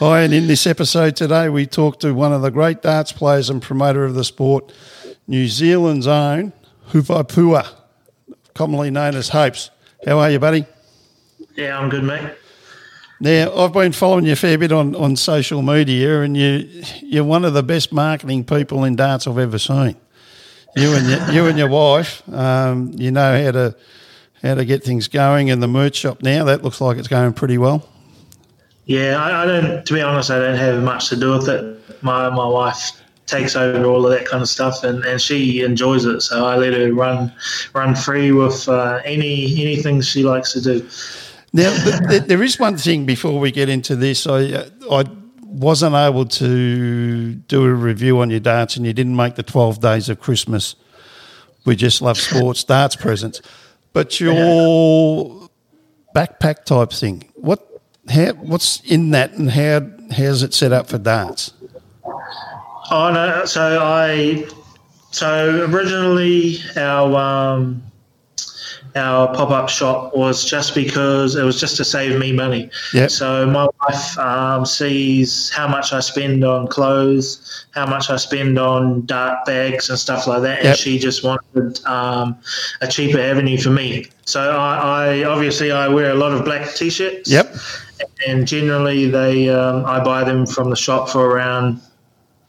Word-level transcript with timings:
Hi, 0.00 0.22
and 0.22 0.32
in 0.32 0.46
this 0.46 0.66
episode 0.66 1.14
today, 1.14 1.50
we 1.50 1.66
talk 1.66 2.00
to 2.00 2.14
one 2.14 2.32
of 2.32 2.40
the 2.40 2.50
great 2.50 2.80
darts 2.80 3.12
players 3.12 3.50
and 3.50 3.60
promoter 3.60 4.02
of 4.02 4.14
the 4.14 4.24
sport, 4.24 4.72
New 5.28 5.46
Zealand's 5.46 6.06
own 6.06 6.54
Haupai 6.88 7.28
Puha, 7.28 7.68
commonly 8.54 8.90
known 8.90 9.14
as 9.14 9.28
Hopes. 9.28 9.68
How 10.06 10.18
are 10.20 10.30
you, 10.30 10.38
buddy? 10.38 10.64
Yeah, 11.54 11.78
I'm 11.78 11.90
good, 11.90 12.02
mate. 12.02 12.32
Now, 13.20 13.54
I've 13.54 13.74
been 13.74 13.92
following 13.92 14.24
you 14.24 14.32
a 14.32 14.36
fair 14.36 14.56
bit 14.56 14.72
on, 14.72 14.96
on 14.96 15.16
social 15.16 15.60
media, 15.60 16.22
and 16.22 16.34
you, 16.34 16.82
you're 17.02 17.22
one 17.22 17.44
of 17.44 17.52
the 17.52 17.62
best 17.62 17.92
marketing 17.92 18.44
people 18.44 18.84
in 18.84 18.96
darts 18.96 19.26
I've 19.26 19.36
ever 19.36 19.58
seen. 19.58 19.96
You 20.76 20.94
and 20.94 21.06
your, 21.10 21.30
you 21.30 21.46
and 21.46 21.58
your 21.58 21.68
wife, 21.68 22.26
um, 22.32 22.92
you 22.94 23.10
know 23.10 23.44
how 23.44 23.50
to 23.50 23.76
how 24.40 24.54
to 24.54 24.64
get 24.64 24.82
things 24.82 25.08
going 25.08 25.48
in 25.48 25.60
the 25.60 25.68
merch 25.68 25.96
shop 25.96 26.22
now. 26.22 26.44
That 26.44 26.64
looks 26.64 26.80
like 26.80 26.96
it's 26.96 27.06
going 27.06 27.34
pretty 27.34 27.58
well. 27.58 27.86
Yeah, 28.90 29.22
I, 29.22 29.44
I 29.44 29.46
don't. 29.46 29.86
To 29.86 29.94
be 29.94 30.02
honest, 30.02 30.32
I 30.32 30.40
don't 30.40 30.58
have 30.58 30.82
much 30.82 31.10
to 31.10 31.16
do 31.16 31.30
with 31.30 31.48
it. 31.48 32.02
My 32.02 32.28
my 32.28 32.44
wife 32.44 32.90
takes 33.24 33.54
over 33.54 33.84
all 33.84 34.04
of 34.04 34.10
that 34.10 34.26
kind 34.26 34.42
of 34.42 34.48
stuff, 34.48 34.82
and, 34.82 35.04
and 35.04 35.20
she 35.20 35.62
enjoys 35.62 36.06
it. 36.06 36.22
So 36.22 36.44
I 36.44 36.56
let 36.56 36.72
her 36.72 36.92
run 36.92 37.32
run 37.72 37.94
free 37.94 38.32
with 38.32 38.68
uh, 38.68 39.00
any 39.04 39.62
anything 39.62 40.00
she 40.00 40.24
likes 40.24 40.52
to 40.54 40.60
do. 40.60 40.88
Now, 41.52 41.72
th- 42.08 42.22
there 42.26 42.42
is 42.42 42.58
one 42.58 42.76
thing 42.76 43.06
before 43.06 43.38
we 43.38 43.52
get 43.52 43.68
into 43.68 43.94
this. 43.94 44.26
I 44.26 44.54
uh, 44.54 44.68
I 44.90 45.04
wasn't 45.44 45.94
able 45.94 46.24
to 46.24 47.34
do 47.34 47.64
a 47.64 47.72
review 47.72 48.18
on 48.18 48.28
your 48.28 48.40
darts, 48.40 48.76
and 48.76 48.84
you 48.84 48.92
didn't 48.92 49.14
make 49.14 49.36
the 49.36 49.44
twelve 49.44 49.78
days 49.78 50.08
of 50.08 50.18
Christmas. 50.18 50.74
We 51.64 51.76
just 51.76 52.02
love 52.02 52.18
sports 52.18 52.64
darts 52.64 52.96
presents, 52.96 53.40
but 53.92 54.18
your 54.24 55.48
backpack 56.12 56.64
type 56.64 56.90
thing. 56.90 57.30
What? 57.36 57.69
How? 58.10 58.32
What's 58.32 58.80
in 58.80 59.10
that, 59.10 59.32
and 59.32 59.50
how? 59.50 59.88
How's 60.10 60.42
it 60.42 60.52
set 60.52 60.72
up 60.72 60.88
for 60.88 60.98
darts? 60.98 61.52
Oh 62.90 63.10
no! 63.12 63.44
So 63.44 63.80
I, 63.80 64.46
so 65.12 65.66
originally 65.70 66.58
our 66.76 67.16
um, 67.16 67.82
our 68.96 69.32
pop 69.34 69.50
up 69.50 69.68
shop 69.68 70.16
was 70.16 70.44
just 70.44 70.74
because 70.74 71.36
it 71.36 71.42
was 71.42 71.60
just 71.60 71.76
to 71.76 71.84
save 71.84 72.18
me 72.18 72.32
money. 72.32 72.70
Yep. 72.92 73.10
So 73.10 73.46
my 73.46 73.68
wife 73.82 74.18
um, 74.18 74.66
sees 74.66 75.50
how 75.50 75.68
much 75.68 75.92
I 75.92 76.00
spend 76.00 76.44
on 76.44 76.66
clothes, 76.68 77.66
how 77.72 77.86
much 77.86 78.10
I 78.10 78.16
spend 78.16 78.58
on 78.58 79.06
dart 79.06 79.44
bags 79.44 79.90
and 79.90 79.98
stuff 79.98 80.26
like 80.26 80.42
that, 80.42 80.58
Yep. 80.58 80.66
and 80.66 80.76
she 80.78 80.98
just 80.98 81.22
wanted 81.24 81.84
um, 81.86 82.36
a 82.80 82.88
cheaper 82.88 83.20
avenue 83.20 83.58
for 83.58 83.70
me. 83.70 84.06
So 84.26 84.40
I, 84.40 85.20
I 85.20 85.24
obviously 85.24 85.70
I 85.72 85.88
wear 85.88 86.10
a 86.10 86.14
lot 86.14 86.32
of 86.32 86.44
black 86.44 86.74
t-shirts. 86.74 87.30
Yep. 87.30 87.54
And 88.26 88.46
generally 88.46 89.06
they 89.10 89.48
um, 89.50 89.84
I 89.84 90.02
buy 90.02 90.24
them 90.24 90.46
from 90.46 90.70
the 90.70 90.76
shop 90.76 91.08
for 91.08 91.26
around 91.26 91.80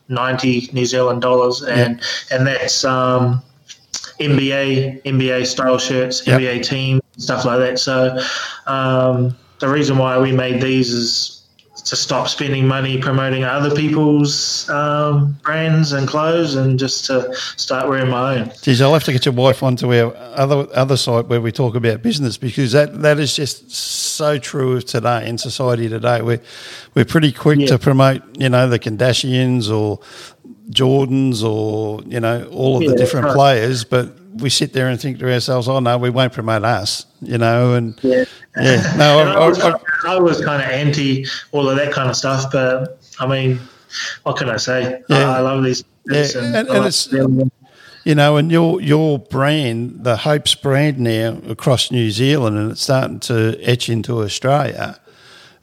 ninety 0.08 0.70
New 0.74 0.86
Zealand 0.86 1.22
dollars, 1.22 1.62
and 1.64 2.02
and 2.32 2.48
that's 2.48 2.84
um, 2.86 3.42
NBA 4.22 5.04
NBA 5.04 5.46
style 5.46 5.78
shirts, 5.78 6.26
Yep. 6.26 6.40
NBA 6.42 6.64
team 6.64 7.02
stuff 7.18 7.46
like 7.46 7.60
that. 7.60 7.78
So 7.80 8.18
um, 8.68 9.36
the 9.60 9.68
reason 9.68 9.98
why 9.98 10.18
we 10.20 10.32
made 10.32 10.62
these 10.62 10.92
is 10.94 11.38
to 11.86 11.96
stop 11.96 12.28
spending 12.28 12.68
money 12.68 13.00
promoting 13.02 13.44
other 13.44 13.74
people's 13.76 14.70
um, 14.70 15.36
brands 15.44 15.94
and 15.94 16.08
clothes, 16.08 16.54
and 16.56 16.78
just 16.78 17.06
to 17.06 17.34
start 17.58 17.90
wearing 17.90 18.10
my 18.10 18.38
own. 18.40 18.52
Geez, 18.62 18.82
I'll 18.82 18.94
have 18.94 19.04
to 19.06 19.12
get 19.12 19.26
your 19.26 19.34
wife 19.34 19.64
onto 19.64 19.92
our 19.94 20.16
other 20.16 20.68
other 20.76 20.96
site 20.98 21.26
where 21.28 21.42
we 21.42 21.52
talk 21.52 21.74
about 21.76 22.04
business 22.04 22.38
because 22.38 22.72
that, 22.74 23.02
that 23.02 23.20
is 23.20 23.36
just 23.36 23.72
so 23.72 24.38
true 24.38 24.78
of 24.78 24.86
today 24.86 25.28
in 25.28 25.38
society 25.40 25.90
today. 25.90 26.22
We're 26.22 26.42
we're 26.94 27.06
pretty 27.06 27.32
quick 27.32 27.60
Yeah. 27.60 27.68
to 27.68 27.80
promote, 27.80 28.22
you 28.38 28.50
know, 28.50 28.68
the 28.70 28.78
Kardashians 28.78 29.72
or 29.72 30.00
Jordans 30.70 31.44
or 31.44 32.02
you 32.04 32.20
know 32.20 32.46
all 32.52 32.76
of 32.78 32.84
the 32.84 32.90
Yeah, 32.92 32.96
different 32.96 33.26
right. 33.28 33.36
players, 33.36 33.84
but 33.84 34.16
we 34.36 34.50
sit 34.50 34.72
there 34.74 34.88
and 34.88 35.00
think 35.00 35.20
to 35.20 35.32
ourselves, 35.32 35.68
"Oh 35.68 35.80
no, 35.80 35.98
we 35.98 36.10
won't 36.10 36.34
promote 36.34 36.64
us," 36.64 37.06
you 37.22 37.38
know, 37.38 37.74
and 37.74 37.98
Yeah. 38.02 38.24
yeah, 38.58 38.94
no, 38.98 39.20
And 39.22 39.30
I, 39.30 39.34
I, 39.34 39.48
was, 39.48 39.60
I, 39.60 39.74
I, 40.08 40.20
was 40.20 40.40
kind 40.44 40.62
of 40.62 40.70
anti 40.70 41.26
all 41.52 41.68
of 41.70 41.76
that 41.78 41.92
kind 41.92 42.10
of 42.10 42.16
stuff, 42.16 42.52
but 42.52 43.00
I 43.20 43.28
mean, 43.28 43.60
what 44.24 44.38
can 44.38 44.50
I 44.50 44.58
say? 44.58 45.02
Yeah. 45.10 45.32
I, 45.32 45.40
love 45.40 45.64
these. 45.64 45.84
Yeah, 46.06 46.26
and- 46.38 46.56
I 46.56 46.60
and 46.60 46.70
it's- 46.70 47.06
them. 47.08 47.52
You 48.04 48.16
know, 48.16 48.38
and 48.38 48.52
your 48.52 48.82
your 48.82 49.20
brand, 49.20 50.04
the 50.04 50.18
Hopes 50.18 50.56
brand 50.56 50.98
now 50.98 51.38
across 51.48 51.92
New 51.92 52.10
Zealand, 52.10 52.58
and 52.58 52.72
it's 52.72 52.82
starting 52.82 53.20
to 53.20 53.60
etch 53.62 53.90
into 53.90 54.24
Australia, 54.24 55.00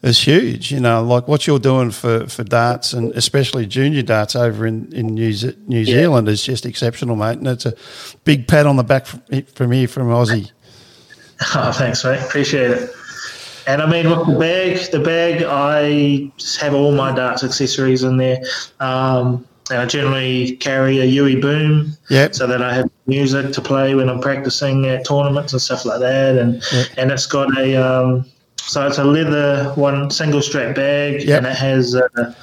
is 0.03 0.19
huge. 0.26 0.70
You 0.70 0.81
know, 0.81 1.03
like 1.03 1.26
what 1.28 1.47
you're 1.47 1.59
doing 1.59 1.91
for, 1.91 2.26
for 2.28 2.44
darts 2.44 2.92
and 2.92 3.12
especially 3.12 3.66
junior 3.66 4.03
darts 4.03 4.36
over 4.36 4.66
in 4.66 4.92
in 4.92 5.09
New 5.09 5.32
Ze- 5.32 5.56
New 5.66 5.81
Yeah. 5.81 5.94
Zealand 6.03 6.28
is 6.28 6.42
just 6.42 6.64
exceptional, 6.66 7.16
mate. 7.16 7.38
And 7.38 7.48
it's 7.48 7.66
a 7.66 7.75
big 8.25 8.47
pat 8.48 8.66
on 8.66 8.76
the 8.76 8.84
back 8.84 9.06
from, 9.06 9.22
from 9.54 9.72
here 9.72 9.88
from 9.88 10.08
Aussie. 10.08 10.50
Oh, 11.54 11.70
thanks, 11.70 12.03
mate. 12.04 12.20
Appreciate 12.20 12.72
it. 12.72 12.91
And 13.69 13.81
I 13.81 13.88
mean, 13.88 14.10
with 14.10 14.26
the 14.26 14.38
bag, 14.41 14.91
the 14.91 14.98
bag, 14.98 15.44
I 15.47 16.32
just 16.37 16.58
have 16.60 16.75
all 16.75 16.91
my 16.91 17.14
darts 17.14 17.44
accessories 17.44 18.03
in 18.03 18.16
there. 18.16 18.38
Um, 18.81 19.47
and 19.70 19.78
I 19.81 19.87
generally 19.87 20.56
carry 20.56 20.98
a 20.98 21.04
UE 21.04 21.41
Boom 21.41 21.92
Yep. 22.10 22.34
so 22.34 22.48
that 22.48 22.60
I 22.60 22.75
have 22.75 22.91
music 23.06 23.53
to 23.53 23.60
play 23.60 23.94
when 23.94 24.08
I'm 24.08 24.20
practicing 24.20 24.87
at 24.87 25.04
tournaments 25.06 25.53
and 25.53 25.62
stuff 25.62 25.84
like 25.84 26.00
that. 26.00 26.37
And 26.38 26.60
Yep. 26.72 26.87
and 26.97 27.12
it's 27.12 27.26
got 27.26 27.56
a 27.56 27.76
um, 27.76 28.25
so 28.68 28.86
it's 28.86 28.98
a 28.98 29.04
leather 29.04 29.72
one 29.74 30.10
single 30.10 30.42
strap 30.42 30.76
bag, 30.76 31.22
Yep. 31.22 31.38
and 31.38 31.46
it 31.46 31.56
has 31.56 31.94
a, 31.94 32.36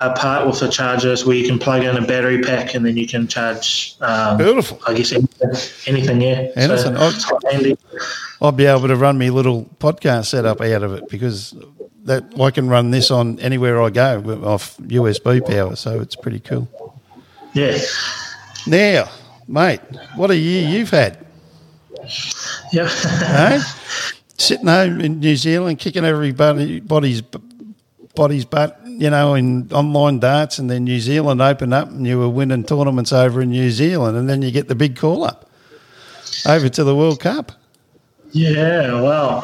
a 0.00 0.12
part 0.14 0.46
with 0.46 0.60
the 0.60 0.68
chargers 0.68 1.26
where 1.26 1.36
you 1.36 1.46
can 1.46 1.58
plug 1.58 1.82
in 1.84 1.96
a 1.96 2.06
battery 2.06 2.40
pack 2.40 2.74
and 2.74 2.86
then 2.86 2.96
you 2.96 3.06
can 3.06 3.26
charge. 3.28 3.96
Um, 4.00 4.38
Beautiful. 4.38 4.80
I 4.86 4.94
guess 4.94 5.12
anything, 5.12 5.50
anything 5.86 6.20
yeah. 6.20 6.48
Anything. 6.56 6.96
So 7.20 7.38
handy. 7.50 7.76
I'll 8.40 8.52
be 8.52 8.66
able 8.66 8.88
to 8.88 8.96
run 8.96 9.18
my 9.18 9.28
little 9.28 9.64
podcast 9.78 10.26
setup 10.26 10.60
out 10.60 10.82
of 10.82 10.94
it 10.94 11.08
because 11.08 11.54
that 12.04 12.24
I 12.40 12.50
can 12.50 12.68
run 12.68 12.90
this 12.90 13.10
on 13.10 13.38
anywhere 13.40 13.80
I 13.82 13.90
go 13.90 14.20
off 14.44 14.76
USB 14.78 15.44
power, 15.46 15.76
so 15.76 16.00
it's 16.00 16.16
pretty 16.16 16.40
cool. 16.40 16.68
Yeah. 17.54 17.78
Now, 18.66 19.08
mate, 19.46 19.80
what 20.16 20.30
a 20.30 20.36
year 20.36 20.68
you've 20.68 20.90
had, 20.90 21.18
Yeah. 22.72 22.88
eh? 23.04 23.62
Sitting 24.38 24.66
home 24.66 25.00
in 25.00 25.20
New 25.20 25.36
Zealand, 25.36 25.78
kicking 25.78 26.04
everybody's 26.04 26.80
body's 26.80 27.22
body's 28.14 28.44
butt, 28.44 28.80
you 28.86 29.10
know, 29.10 29.34
in 29.34 29.70
online 29.72 30.18
darts, 30.18 30.58
and 30.58 30.70
then 30.70 30.84
New 30.84 31.00
Zealand 31.00 31.40
opened 31.40 31.74
up, 31.74 31.88
and 31.88 32.06
you 32.06 32.18
were 32.18 32.28
winning 32.28 32.64
tournaments 32.64 33.12
over 33.12 33.42
in 33.42 33.50
New 33.50 33.70
Zealand, 33.70 34.16
and 34.16 34.28
then 34.28 34.42
you 34.42 34.50
get 34.50 34.68
the 34.68 34.74
big 34.74 34.96
call 34.96 35.24
up 35.24 35.48
over 36.46 36.68
to 36.68 36.84
the 36.84 36.94
World 36.94 37.20
Cup. 37.20 37.52
yeah. 38.32 39.00
Well, 39.00 39.42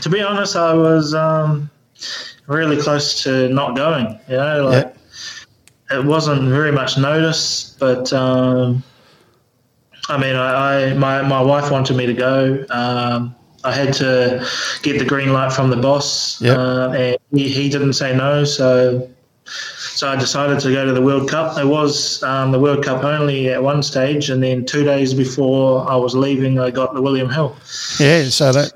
to 0.00 0.08
be 0.08 0.22
honest, 0.22 0.56
I 0.56 0.74
was 0.74 1.14
um, 1.14 1.70
really 2.46 2.80
close 2.80 3.22
to 3.22 3.48
not 3.48 3.76
going. 3.76 4.18
You 4.28 4.36
know, 4.36 4.64
like 4.64 4.94
it 5.90 6.04
wasn't 6.04 6.42
very 6.48 6.72
much 6.72 6.98
notice, 6.98 7.76
but 7.78 8.12
um, 8.12 8.82
I 10.08 10.18
mean, 10.18 10.36
I, 10.36 10.90
I 10.90 10.94
my 10.94 11.22
my 11.22 11.40
wife 11.40 11.70
wanted 11.70 11.96
me 11.96 12.06
to 12.06 12.14
go. 12.14 12.64
Um, 12.70 13.34
I 13.64 13.72
had 13.72 13.92
to 13.94 14.46
get 14.82 14.98
the 14.98 15.04
green 15.04 15.32
light 15.32 15.52
from 15.52 15.70
the 15.70 15.76
boss, 15.76 16.40
Yep. 16.40 16.56
uh, 16.56 16.90
and 16.90 17.18
he, 17.32 17.48
he 17.48 17.68
didn't 17.68 17.92
say 17.94 18.16
no. 18.16 18.44
So, 18.44 19.08
so 19.44 20.08
I 20.08 20.16
decided 20.16 20.60
to 20.60 20.72
go 20.72 20.84
to 20.86 20.92
the 20.92 21.02
World 21.02 21.28
Cup. 21.28 21.58
It 21.58 21.66
was 21.66 22.22
um, 22.22 22.52
the 22.52 22.58
World 22.58 22.84
Cup 22.84 23.04
only 23.04 23.48
at 23.50 23.62
one 23.62 23.82
stage, 23.82 24.30
and 24.30 24.42
then 24.42 24.64
two 24.64 24.84
days 24.84 25.12
before 25.12 25.88
I 25.90 25.96
was 25.96 26.14
leaving, 26.14 26.58
I 26.58 26.70
got 26.70 26.94
the 26.94 27.02
William 27.02 27.28
Hill. 27.28 27.54
Yeah, 27.98 28.24
so 28.24 28.52
that 28.52 28.72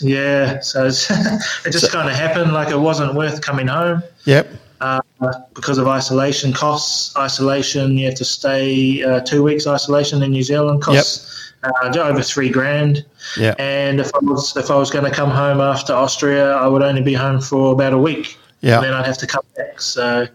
Yeah, 0.00 0.60
so 0.60 0.86
it's, 0.86 1.10
it 1.66 1.70
just 1.70 1.92
kind 1.92 2.08
of 2.08 2.16
happened. 2.16 2.52
Like 2.52 2.70
it 2.70 2.78
wasn't 2.78 3.14
worth 3.14 3.40
coming 3.42 3.68
home 3.68 4.02
yep, 4.24 4.48
uh, 4.80 5.00
because 5.54 5.78
of 5.78 5.86
isolation 5.86 6.52
costs. 6.52 7.16
Isolation, 7.16 7.96
you 7.96 8.06
have 8.06 8.16
to 8.16 8.24
stay 8.24 9.02
uh, 9.04 9.20
two 9.20 9.42
weeks 9.42 9.66
isolation 9.66 10.22
in 10.22 10.32
New 10.32 10.42
Zealand 10.42 10.82
costs 10.82 11.51
uh, 11.62 11.98
over 11.98 12.22
three 12.22 12.48
grand. 12.50 13.04
yeah. 13.36 13.54
And 13.58 14.00
if 14.00 14.14
I 14.14 14.18
was 14.22 14.56
if 14.56 14.70
I 14.70 14.76
was 14.76 14.90
going 14.90 15.04
to 15.04 15.10
come 15.10 15.30
home 15.30 15.60
after 15.60 15.92
Austria, 15.92 16.52
I 16.54 16.66
would 16.66 16.82
only 16.82 17.02
be 17.02 17.14
home 17.14 17.40
for 17.40 17.72
about 17.72 17.92
a 17.92 17.98
week. 17.98 18.38
Yeah. 18.60 18.76
And 18.76 18.84
then 18.84 18.94
I'd 18.94 19.06
have 19.06 19.18
to 19.18 19.26
come 19.26 19.44
back. 19.56 19.80
So 19.80 20.26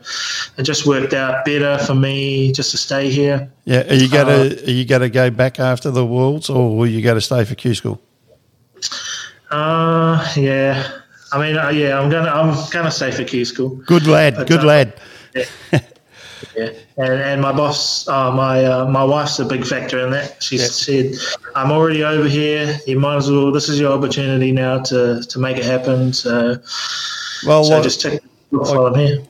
it 0.58 0.64
just 0.64 0.86
worked 0.86 1.14
out 1.14 1.46
better 1.46 1.78
for 1.78 1.96
me 1.96 2.52
just 2.52 2.72
to 2.72 2.78
stay 2.78 3.10
here. 3.10 3.50
Yeah, 3.64 3.90
are 3.90 3.94
you 3.94 4.10
going 4.10 4.28
to 4.28 4.64
are 4.66 4.72
you 4.72 4.86
to 4.86 5.10
go 5.10 5.30
back 5.30 5.60
after 5.60 5.92
the 5.92 6.06
Worlds, 6.06 6.50
or 6.50 6.76
will 6.76 6.88
you 6.88 7.02
go 7.02 7.14
to 7.14 7.22
stay 7.22 7.46
for 7.46 7.56
Q 7.56 7.74
School? 7.74 8.02
Uh, 9.50 10.34
yeah. 10.36 11.00
I 11.32 11.40
mean, 11.40 11.58
uh, 11.58 11.70
yeah, 11.70 12.00
I'm 12.00 12.10
gonna 12.10 12.30
I'm 12.30 12.70
gonna 12.72 12.92
stay 12.92 13.12
for 13.12 13.24
Q 13.24 13.44
school. 13.46 13.70
Good 13.86 14.08
lad, 14.08 14.36
But, 14.36 14.48
good 14.48 14.62
uh, 14.62 14.66
lad. 14.66 14.94
Yeah, 15.36 15.46
and, 16.58 16.76
and 16.98 17.42
my 17.42 17.52
boss, 17.52 18.08
uh, 18.08 18.32
my 18.32 18.64
uh, 18.66 18.86
my 18.88 19.04
wife's 19.04 19.40
a 19.40 19.46
big 19.46 19.66
factor 19.66 20.00
in 20.06 20.12
that. 20.12 20.42
She 20.42 20.58
Yeah. 20.58 20.66
said, 20.66 21.16
"I'm 21.56 21.72
already 21.72 22.04
over 22.04 22.28
here. 22.28 22.80
You 22.88 23.00
might 23.00 23.18
as 23.18 23.30
well. 23.32 23.52
This 23.52 23.70
is 23.70 23.80
your 23.80 23.92
opportunity 23.94 24.52
now 24.52 24.80
to 24.84 25.22
to 25.24 25.40
make 25.40 25.58
it 25.58 25.66
happen." 25.66 26.14
So, 26.14 26.58
Well, 27.46 27.64
so 27.64 27.74
like, 27.76 27.84
just 27.84 28.02
take 28.02 28.20
like 28.52 28.78
I'm 28.78 28.96
here. 28.96 29.24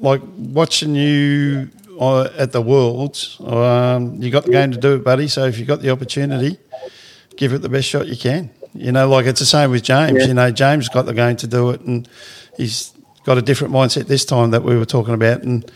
like 0.00 0.22
watching 0.36 0.94
you 0.94 1.68
uh, 2.00 2.28
at 2.36 2.52
the 2.52 2.62
Worlds, 2.62 3.38
um, 3.44 4.22
you 4.22 4.30
got 4.30 4.44
the 4.44 4.52
game 4.52 4.70
to 4.72 4.78
do 4.78 4.94
it, 4.94 5.04
buddy. 5.04 5.28
So 5.28 5.44
if 5.46 5.58
you 5.58 5.64
got 5.64 5.80
the 5.82 5.90
opportunity, 5.90 6.58
give 7.36 7.52
it 7.52 7.58
the 7.62 7.68
best 7.68 7.88
shot 7.88 8.06
you 8.06 8.16
can. 8.16 8.50
You 8.74 8.92
know, 8.92 9.08
like 9.08 9.26
it's 9.26 9.40
the 9.40 9.46
same 9.46 9.70
with 9.70 9.82
James. 9.82 10.20
Yeah. 10.20 10.26
You 10.28 10.34
know, 10.34 10.50
James 10.50 10.88
got 10.88 11.06
the 11.06 11.14
game 11.14 11.36
to 11.36 11.46
do 11.46 11.70
it, 11.70 11.80
and 11.80 12.08
he's 12.56 12.92
got 13.28 13.36
a 13.36 13.42
different 13.42 13.74
mindset 13.74 14.06
this 14.06 14.24
time 14.24 14.52
that 14.52 14.62
we 14.62 14.74
were 14.74 14.86
talking 14.86 15.12
about. 15.12 15.42
And 15.42 15.70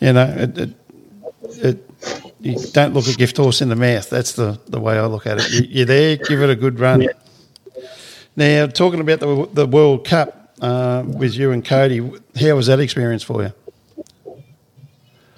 you 0.00 0.12
know, 0.12 0.34
it, 0.36 0.58
it, 0.58 0.70
it 1.62 1.90
you 2.40 2.56
don't 2.72 2.92
look 2.92 3.06
a 3.06 3.12
gift 3.12 3.36
horse 3.36 3.62
in 3.62 3.68
the 3.68 3.76
mouth. 3.76 4.10
That's 4.10 4.32
the, 4.32 4.58
the 4.66 4.80
way 4.80 4.98
I 4.98 5.06
look 5.06 5.24
at 5.24 5.38
it. 5.38 5.48
You, 5.52 5.60
you're 5.68 5.86
there, 5.86 6.16
give 6.16 6.42
it 6.42 6.50
a 6.50 6.56
good 6.56 6.80
run. 6.80 7.02
Yeah. 7.02 7.12
Now, 8.34 8.66
talking 8.66 8.98
about 8.98 9.20
the 9.20 9.48
the 9.52 9.66
World 9.66 10.06
Cup 10.08 10.52
uh, 10.60 11.04
with 11.06 11.36
you 11.36 11.52
and 11.52 11.64
Cody, 11.64 11.98
how 12.40 12.56
was 12.56 12.66
that 12.66 12.80
experience 12.80 13.22
for 13.22 13.44
you? 13.44 13.52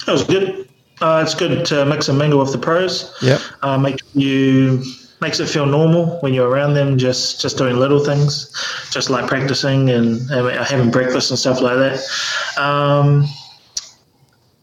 That 0.06 0.12
was 0.12 0.24
good. 0.24 0.66
Uh, 1.02 1.22
it's 1.22 1.34
good 1.34 1.66
to 1.66 1.84
mix 1.84 2.08
and 2.08 2.16
mingle 2.16 2.40
with 2.40 2.52
the 2.52 2.58
pros. 2.58 3.14
Yeah. 3.20 3.38
Uh, 3.60 3.76
make 3.76 4.00
you 4.14 4.82
makes 5.20 5.38
it 5.40 5.48
feel 5.48 5.66
normal 5.66 6.18
when 6.20 6.32
you're 6.34 6.48
around 6.48 6.74
them, 6.74 6.96
just 6.98 7.40
just 7.40 7.58
doing 7.58 7.76
little 7.76 8.02
things, 8.04 8.50
just 8.90 9.10
like 9.10 9.26
practicing 9.26 9.90
and, 9.90 10.18
and 10.30 10.48
having 10.66 10.90
breakfast 10.90 11.30
and 11.30 11.38
stuff 11.38 11.60
like 11.60 11.76
that. 11.76 12.60
Um, 12.60 13.26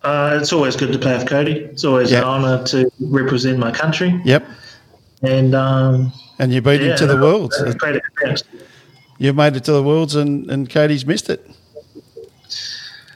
uh, 0.04 0.38
it's 0.42 0.54
always 0.54 0.75
good 0.75 0.92
to 0.94 1.00
play 1.00 1.18
with 1.18 1.27
Cody. 1.27 1.54
It's 1.59 1.83
always 1.83 2.12
Yep. 2.12 2.24
an 2.24 2.30
honour 2.30 2.63
to 2.68 2.89
represent 3.00 3.57
my 3.59 3.71
country, 3.71 4.19
Yep. 4.25 4.45
and 5.21 5.54
um, 5.56 6.12
And 6.39 6.54
you 6.54 6.62
beat 6.62 6.81
yeah, 6.81 6.92
him 6.92 6.98
to 6.98 7.07
the 7.07 7.15
no, 7.15 7.21
Worlds. 7.24 7.59
it's 7.59 7.75
a 7.75 7.77
great 7.77 7.95
experience. 7.98 8.44
You've 9.19 9.36
made 9.36 9.56
it 9.56 9.63
to 9.65 9.71
the 9.74 9.81
Worlds, 9.83 10.15
and, 10.15 10.50
and 10.51 10.69
Cody's 10.69 11.06
missed 11.06 11.30
it. 11.30 11.50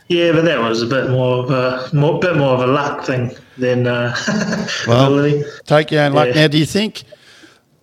Yeah, 0.07 0.33
but 0.33 0.43
that 0.45 0.59
was 0.59 0.81
a 0.81 0.87
bit 0.87 1.09
more 1.09 1.37
of 1.43 1.51
a 1.51 1.89
more, 1.95 2.19
bit 2.19 2.35
more 2.35 2.53
of 2.55 2.59
a 2.61 2.67
luck 2.67 3.05
thing 3.05 3.31
than 3.57 3.87
uh, 3.87 4.13
Well, 4.87 5.05
ability. 5.05 5.43
Take 5.65 5.91
your 5.91 6.01
own 6.01 6.13
luck. 6.13 6.29
Yeah. 6.29 6.33
Now, 6.41 6.47
do 6.47 6.57
you 6.57 6.65
think 6.65 7.03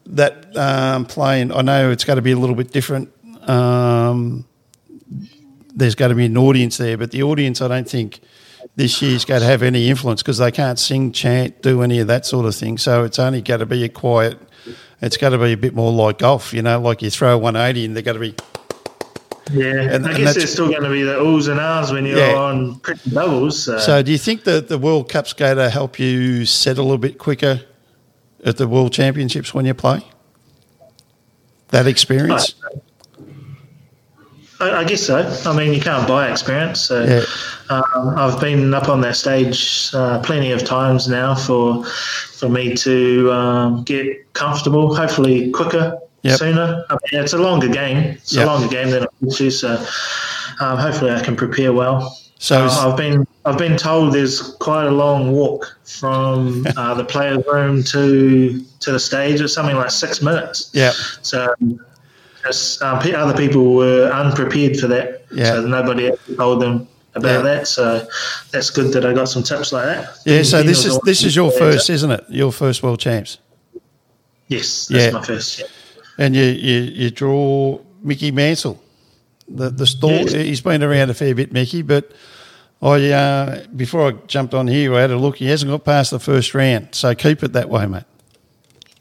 that 0.09 0.57
um, 0.57 1.05
playing? 1.07 1.53
I 1.53 1.63
know 1.63 1.91
it's 1.91 2.05
going 2.05 2.17
to 2.17 2.23
be 2.23 2.33
a 2.33 2.39
little 2.39 2.57
bit 2.57 2.73
different. 2.73 3.11
Um, 3.49 4.47
there's 5.75 5.95
going 5.95 6.11
to 6.11 6.15
be 6.17 6.27
an 6.27 6.37
audience 6.37 6.77
there, 6.77 6.97
but 6.97 7.11
the 7.13 7.23
audience, 7.23 7.61
I 7.63 7.69
don't 7.69 7.89
think 7.89 8.21
this 8.77 9.01
year's 9.01 9.25
going 9.25 9.41
to 9.41 9.47
have 9.47 9.63
any 9.63 9.89
influence 9.89 10.23
because 10.23 10.39
they 10.39 10.51
can't 10.51 10.79
sing, 10.79 11.13
chant, 11.13 11.63
do 11.63 11.83
any 11.83 12.01
of 12.01 12.07
that 12.09 12.27
sort 12.27 12.47
of 12.47 12.55
thing. 12.55 12.79
So 12.79 13.05
it's 13.05 13.19
only 13.19 13.43
going 13.43 13.61
to 13.61 13.67
be 13.67 13.85
a 13.85 13.89
quiet. 13.89 14.39
It's 15.01 15.17
going 15.17 15.33
to 15.33 15.39
be 15.39 15.53
a 15.53 15.57
bit 15.57 15.75
more 15.75 15.93
like 15.93 16.19
golf, 16.19 16.53
you 16.53 16.63
know, 16.63 16.81
like 16.81 17.03
you 17.03 17.11
throw 17.11 17.35
a 17.35 17.39
180 17.39 17.85
and 17.87 17.95
they're 17.97 18.03
going 18.03 18.17
to 18.17 18.21
be 18.21 18.35
Yeah, 19.53 19.95
And- 19.95 20.07
I 20.07 20.17
guess 20.19 20.35
there's 20.35 20.53
still 20.53 20.69
going 20.69 20.83
to 20.83 20.91
be 20.91 21.03
the 21.05 21.15
oohs 21.15 21.49
and 21.49 21.61
ahs 21.61 21.93
when 21.93 22.05
you're 22.05 22.19
Yeah. 22.19 22.35
on 22.35 22.81
pretty 22.81 23.11
doubles. 23.11 23.63
So. 23.63 23.79
So, 23.79 24.03
do 24.03 24.11
you 24.11 24.19
think 24.19 24.45
that 24.45 24.69
the 24.69 24.77
World 24.79 25.09
Cup's 25.09 25.33
going 25.33 25.57
to 25.57 25.71
help 25.71 25.99
you 26.01 26.45
settle 26.45 26.93
a 26.93 26.99
bit 26.99 27.19
quicker 27.19 27.61
at 28.45 28.57
the 28.57 28.69
World 28.69 28.93
Championships 28.93 29.53
when 29.55 29.65
you 29.65 29.75
play? 29.75 30.01
That 31.69 31.87
experience? 31.87 32.55
I, 34.61 34.71
I 34.81 34.85
guess 34.85 35.03
so. 35.03 35.19
I 35.47 35.57
mean, 35.57 35.73
you 35.73 35.81
can't 35.81 36.07
buy 36.09 36.31
experience. 36.31 36.81
So 36.81 37.05
Yeah. 37.05 37.23
um, 37.71 38.15
I've 38.19 38.41
been 38.41 38.75
up 38.75 38.89
on 38.89 39.01
that 39.03 39.17
stage 39.17 39.91
uh, 39.95 40.21
plenty 40.21 40.51
of 40.53 40.65
times 40.65 41.09
now 41.09 41.35
for 41.35 41.85
for 41.85 42.49
me 42.49 42.75
to 42.77 43.31
um, 43.33 43.83
get 43.85 44.33
comfortable. 44.33 44.95
Hopefully, 44.95 45.51
quicker, 45.51 45.99
Yep. 46.23 46.39
sooner. 46.39 46.85
I 46.91 46.95
mean, 46.95 47.23
it's 47.23 47.33
a 47.35 47.39
longer 47.39 47.69
game. 47.69 47.99
It's 47.99 48.33
Yep. 48.33 48.45
a 48.45 48.47
longer 48.51 48.69
game 48.69 48.91
than 48.91 49.03
I'm 49.03 49.09
used 49.23 49.39
to. 49.39 49.51
So 49.51 49.85
um, 50.61 50.79
hopefully, 50.79 51.13
I 51.13 51.21
can 51.21 51.37
prepare 51.37 51.73
well. 51.73 52.17
So, 52.41 52.57
Uh, 52.65 52.89
I've 52.91 52.97
been 52.97 53.27
I've 53.49 53.59
been 53.59 53.77
told 53.77 54.13
there's 54.13 54.41
quite 54.57 54.85
a 54.87 54.91
long 54.91 55.33
walk 55.33 55.79
from 55.85 56.67
uh, 56.77 56.95
the 56.95 57.05
players' 57.05 57.45
room 57.51 57.83
to 57.85 58.63
to 58.81 58.93
the 58.93 58.99
stage. 59.01 59.41
It's 59.41 59.55
something 59.55 59.77
like 59.77 59.91
six 59.91 60.21
minutes. 60.23 60.71
yeah, 60.73 60.93
So 61.23 61.55
just, 62.45 62.81
um, 62.83 62.99
other 63.17 63.37
people 63.37 63.75
were 63.75 64.11
unprepared 64.13 64.79
for 64.79 64.87
that. 64.89 65.25
Yeah. 65.33 65.53
So 65.53 65.67
nobody 65.67 66.13
told 66.37 66.61
them 66.63 66.87
about 67.15 67.37
Yeah. 67.45 67.55
that. 67.55 67.67
So 67.69 68.07
that's 68.53 68.71
good 68.71 68.93
that 68.93 69.05
I 69.05 69.13
got 69.15 69.29
some 69.29 69.43
tips 69.43 69.73
like 69.73 69.85
that. 69.87 70.19
yeah. 70.25 70.43
So 70.43 70.63
this 70.63 70.85
is 70.85 70.99
this 71.01 71.25
is 71.25 71.35
your 71.35 71.51
first, 71.51 71.89
isn't 71.91 72.11
it? 72.11 72.25
Your 72.29 72.53
first 72.53 72.83
World 72.83 73.01
Champs, 73.01 73.39
Yes, 74.49 74.87
that's 74.89 75.05
Yeah. 75.07 75.11
my 75.11 75.23
first. 75.25 75.59
Yeah. 75.59 75.67
and 76.19 76.35
you 76.37 76.45
you, 76.45 76.79
you 77.01 77.11
draw 77.11 77.79
Mickey 78.03 78.31
Mansell, 78.31 78.79
the 79.49 79.71
the 79.71 79.87
store. 79.87 80.13
Yes. 80.29 80.33
He's 80.33 80.61
been 80.61 80.83
around 80.83 81.11
a 81.11 81.15
fair 81.15 81.35
bit, 81.35 81.53
Mickey, 81.53 81.83
but. 81.83 82.11
I 82.81 83.11
uh, 83.11 83.67
before 83.75 84.09
I 84.09 84.13
jumped 84.27 84.55
on 84.55 84.69
here, 84.69 84.95
I 84.95 85.01
had 85.01 85.11
a 85.11 85.17
look. 85.17 85.37
He 85.37 85.47
hasn't 85.47 85.71
got 85.71 85.85
past 85.85 86.11
the 86.11 86.21
first 86.21 86.55
round, 86.55 86.95
so 86.95 87.15
keep 87.15 87.43
it 87.43 87.53
that 87.55 87.69
way, 87.69 87.87
mate. 87.87 88.05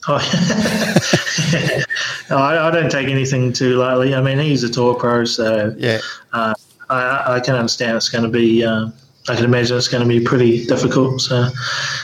Oh, 0.08 0.18
no, 2.30 2.38
I, 2.38 2.68
I 2.68 2.72
don't 2.72 2.90
take 2.90 3.08
anything 3.10 3.54
too 3.54 3.76
lightly. 3.76 4.16
I 4.16 4.22
mean, 4.22 4.40
he's 4.40 4.64
a 4.64 4.70
tour 4.70 4.96
pro, 4.96 5.26
so 5.26 5.76
Yeah, 5.78 6.00
uh, 6.34 6.56
I, 6.90 7.36
I 7.36 7.40
can 7.40 7.56
understand 7.56 7.98
it's 7.98 8.10
going 8.10 8.24
to 8.24 8.30
be. 8.30 8.64
Um, 8.64 8.94
I 9.30 9.36
can 9.36 9.44
imagine 9.46 9.78
it's 9.78 9.90
going 9.90 10.02
to 10.04 10.08
be 10.08 10.22
pretty 10.22 10.66
difficult. 10.66 11.22
So 11.22 11.50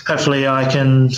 hopefully, 0.06 0.48
I 0.48 0.70
can. 0.70 1.10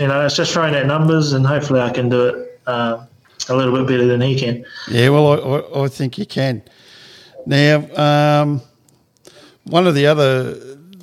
You 0.00 0.08
know, 0.08 0.26
it's 0.26 0.34
just 0.34 0.52
throwing 0.52 0.74
out 0.74 0.86
numbers, 0.86 1.34
and 1.34 1.46
hopefully, 1.46 1.80
I 1.80 1.90
can 1.90 2.08
do 2.08 2.26
it 2.26 2.60
uh, 2.66 3.04
a 3.48 3.54
little 3.54 3.76
bit 3.76 3.86
better 3.86 4.06
than 4.06 4.20
he 4.20 4.36
can. 4.36 4.64
Yeah, 4.88 5.10
well, 5.10 5.28
I, 5.28 5.80
I, 5.80 5.84
I 5.84 5.88
think 5.88 6.18
you 6.18 6.26
can. 6.26 6.62
Now, 7.46 8.42
um, 8.42 8.62
one 9.64 9.86
of 9.86 9.94
the 9.94 10.06
other 10.06 10.54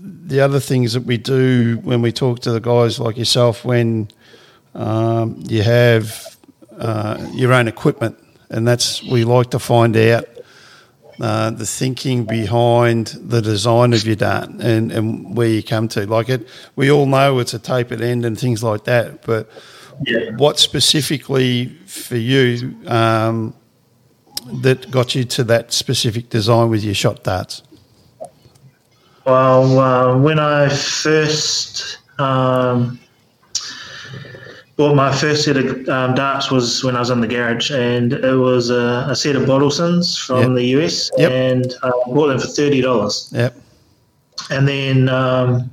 the 0.02 0.40
other 0.40 0.60
things 0.60 0.94
that 0.94 1.04
we 1.04 1.18
do 1.18 1.78
when 1.84 2.02
we 2.02 2.12
talk 2.12 2.40
to 2.40 2.52
the 2.52 2.60
guys 2.62 3.00
like 3.00 3.18
yourself, 3.18 3.66
when 3.66 4.08
um, 4.74 5.36
you 5.48 5.62
have 5.62 6.38
uh, 6.78 7.18
your 7.34 7.54
own 7.54 7.68
equipment, 7.68 8.18
and 8.50 8.66
that's 8.68 9.04
we 9.04 9.24
like 9.26 9.52
to 9.52 9.60
find 9.60 9.96
out 9.98 10.26
uh, 11.20 11.50
the 11.52 11.66
thinking 11.66 12.24
behind 12.24 13.08
the 13.22 13.42
design 13.42 13.94
of 13.94 14.06
your 14.06 14.16
dart 14.16 14.50
and, 14.50 14.92
and 14.92 15.36
where 15.36 15.50
you 15.50 15.62
come 15.62 15.88
to. 15.90 16.06
Like 16.08 16.30
it, 16.30 16.48
we 16.76 16.90
all 16.90 17.06
know 17.06 17.40
it's 17.40 17.54
a 17.54 17.60
tapered 17.60 18.02
end 18.02 18.26
and 18.26 18.40
things 18.40 18.64
like 18.64 18.86
that, 18.86 19.24
but 19.26 19.50
Yeah. 20.08 20.32
what 20.38 20.58
specifically 20.60 21.68
for 21.86 22.16
you 22.18 22.76
um, 22.88 23.54
that 24.62 24.90
got 24.90 25.14
you 25.14 25.26
to 25.26 25.44
that 25.44 25.74
specific 25.74 26.30
design 26.30 26.70
with 26.70 26.84
your 26.84 26.96
shot 26.96 27.24
darts? 27.24 27.62
Well, 29.32 29.80
uh, 29.80 30.18
when 30.18 30.40
I 30.40 30.68
first 30.68 32.00
um, 32.20 33.00
bought 34.76 34.94
my 34.94 35.16
first 35.16 35.46
set 35.46 35.56
of 35.56 35.88
um, 35.88 36.16
darts 36.16 36.52
was 36.52 36.84
when 36.84 36.98
I 36.98 37.00
was 37.00 37.12
in 37.12 37.22
the 37.22 37.28
garage, 37.28 37.72
and 37.72 38.12
it 38.12 38.36
was 38.36 38.70
a, 38.70 39.06
a 39.10 39.16
set 39.16 39.38
of 39.38 39.44
Bottelsens 39.44 40.20
from 40.20 40.42
Yep. 40.42 40.56
the 40.56 40.66
US, 40.84 41.10
Yep. 41.18 41.32
and 41.32 41.74
I 41.82 41.92
bought 42.08 42.28
them 42.28 42.40
for 42.40 42.48
thirty 42.48 42.82
dollars. 42.82 43.30
Yep. 43.32 43.56
And 44.50 44.68
then 44.68 45.08
um, 45.08 45.72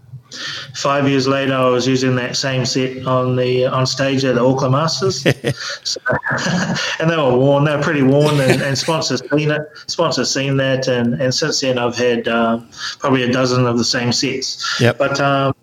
five 0.74 1.08
years 1.08 1.26
later, 1.26 1.54
I 1.54 1.68
was 1.68 1.86
using 1.86 2.14
that 2.16 2.36
same 2.36 2.64
set 2.64 3.06
on 3.06 3.36
the 3.36 3.66
on 3.66 3.86
stage 3.86 4.24
at 4.24 4.34
the 4.34 4.44
Auckland 4.44 4.72
Masters, 4.72 5.22
so, 5.84 6.00
and 7.00 7.10
they 7.10 7.16
were 7.16 7.36
worn. 7.36 7.64
They 7.64 7.74
were 7.76 7.82
pretty 7.82 8.02
worn, 8.02 8.40
and, 8.40 8.62
and 8.62 8.76
sponsors 8.76 9.22
seen 9.30 9.50
it. 9.50 9.62
Sponsors 9.86 10.32
seen 10.32 10.56
that, 10.58 10.88
and, 10.88 11.20
and 11.20 11.34
since 11.34 11.60
then 11.60 11.78
I've 11.78 11.96
had 11.96 12.28
um, 12.28 12.68
probably 12.98 13.22
a 13.22 13.32
dozen 13.32 13.66
of 13.66 13.78
the 13.78 13.84
same 13.84 14.12
sets. 14.12 14.80
Yep. 14.80 14.98
But 14.98 15.20
um, 15.20 15.54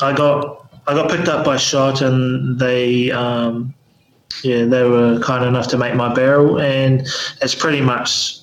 I 0.00 0.12
got 0.12 0.68
I 0.86 0.94
got 0.94 1.10
picked 1.10 1.28
up 1.28 1.44
by 1.44 1.56
Shot, 1.56 2.02
and 2.02 2.58
they 2.58 3.10
um, 3.10 3.74
yeah 4.42 4.64
they 4.64 4.84
were 4.84 5.18
kind 5.20 5.44
enough 5.44 5.68
to 5.68 5.78
make 5.78 5.94
my 5.94 6.12
barrel, 6.14 6.60
and 6.60 7.00
it's 7.40 7.54
pretty 7.54 7.80
much 7.80 8.38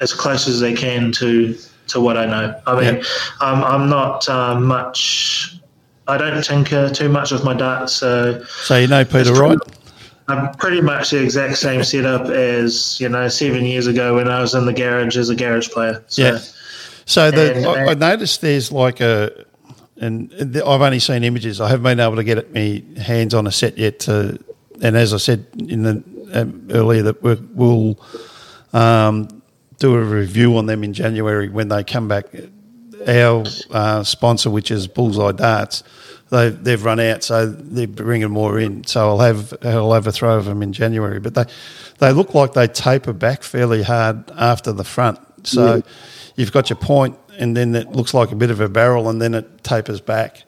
as 0.00 0.12
close 0.12 0.46
as 0.46 0.60
they 0.60 0.74
can 0.74 1.10
to 1.10 1.56
to 1.88 2.00
what 2.00 2.16
I 2.16 2.26
know. 2.26 2.60
I 2.66 2.74
mean, 2.80 2.94
Yep. 2.96 3.04
I'm 3.40 3.64
I'm 3.64 3.88
not 3.88 4.28
uh, 4.28 4.58
much. 4.58 5.56
I 6.08 6.16
don't 6.18 6.42
tinker 6.44 6.88
too 6.90 7.08
much 7.08 7.32
with 7.32 7.42
my 7.44 7.54
darts, 7.54 7.92
so 7.94 8.42
So 8.44 8.78
you 8.78 8.86
know 8.86 9.04
Peter 9.04 9.32
Wright? 9.34 9.58
I'm 10.28 10.52
pretty 10.54 10.80
much 10.80 11.10
the 11.10 11.22
exact 11.22 11.56
same 11.58 11.82
setup 11.84 12.26
as 12.28 13.00
you 13.00 13.08
know 13.08 13.28
seven 13.28 13.64
years 13.64 13.86
ago 13.86 14.16
when 14.16 14.28
I 14.28 14.40
was 14.40 14.54
in 14.54 14.66
the 14.66 14.72
garage 14.72 15.16
as 15.16 15.30
a 15.30 15.36
garage 15.36 15.68
player. 15.68 16.02
So, 16.08 16.22
Yeah. 16.22 16.38
So 17.06 17.30
the, 17.30 17.54
And- 17.54 17.66
I, 17.66 17.90
I 17.90 17.94
noticed 17.94 18.40
there's 18.40 18.72
like 18.72 19.00
a, 19.00 19.44
and 19.98 20.30
the, 20.30 20.66
I've 20.66 20.80
only 20.80 20.98
seen 20.98 21.22
images. 21.22 21.60
I 21.60 21.68
haven't 21.68 21.84
been 21.84 22.00
able 22.00 22.16
to 22.16 22.24
get 22.24 22.38
it, 22.38 22.52
me 22.52 22.84
hands 22.98 23.34
on 23.34 23.46
a 23.46 23.52
set 23.52 23.78
yet. 23.78 24.00
To, 24.00 24.38
and 24.82 24.96
as 24.96 25.14
I 25.14 25.18
said 25.18 25.46
in 25.58 25.82
the 25.84 26.02
um, 26.34 26.68
earlier, 26.70 27.02
that 27.02 27.22
we're, 27.22 27.38
we'll 27.54 27.98
um, 28.72 29.35
do 29.78 29.94
a 29.94 30.02
review 30.02 30.56
on 30.56 30.66
them 30.66 30.82
in 30.84 30.92
January 30.92 31.48
when 31.48 31.68
they 31.68 31.84
come 31.84 32.08
back. 32.08 32.26
Our 33.06 33.44
uh, 33.70 34.02
sponsor, 34.02 34.50
which 34.50 34.70
is 34.70 34.88
Bullseye 34.88 35.32
Darts, 35.32 35.84
they 36.30 36.48
they've 36.50 36.82
run 36.82 36.98
out, 36.98 37.22
so 37.22 37.46
they're 37.46 37.86
bringing 37.86 38.30
more 38.30 38.58
in. 38.58 38.84
So 38.84 39.08
I'll 39.08 39.20
have 39.20 39.54
I'll 39.62 39.92
have 39.92 40.06
a 40.06 40.12
throw 40.12 40.36
of 40.36 40.44
them 40.44 40.62
in 40.62 40.72
January. 40.72 41.20
But 41.20 41.34
they 41.34 41.44
they 41.98 42.12
look 42.12 42.34
like 42.34 42.52
they 42.52 42.66
taper 42.66 43.12
back 43.12 43.42
fairly 43.42 43.82
hard 43.82 44.30
after 44.32 44.72
the 44.72 44.84
front. 44.84 45.20
So 45.44 45.82
you've 46.34 46.52
got 46.52 46.68
your 46.68 46.78
point, 46.78 47.16
and 47.38 47.56
then 47.56 47.74
it 47.74 47.92
looks 47.92 48.12
like 48.12 48.32
a 48.32 48.36
bit 48.36 48.50
of 48.50 48.60
a 48.60 48.68
barrel, 48.68 49.08
and 49.08 49.22
then 49.22 49.34
it 49.34 49.62
tapers 49.62 50.00
back. 50.00 50.42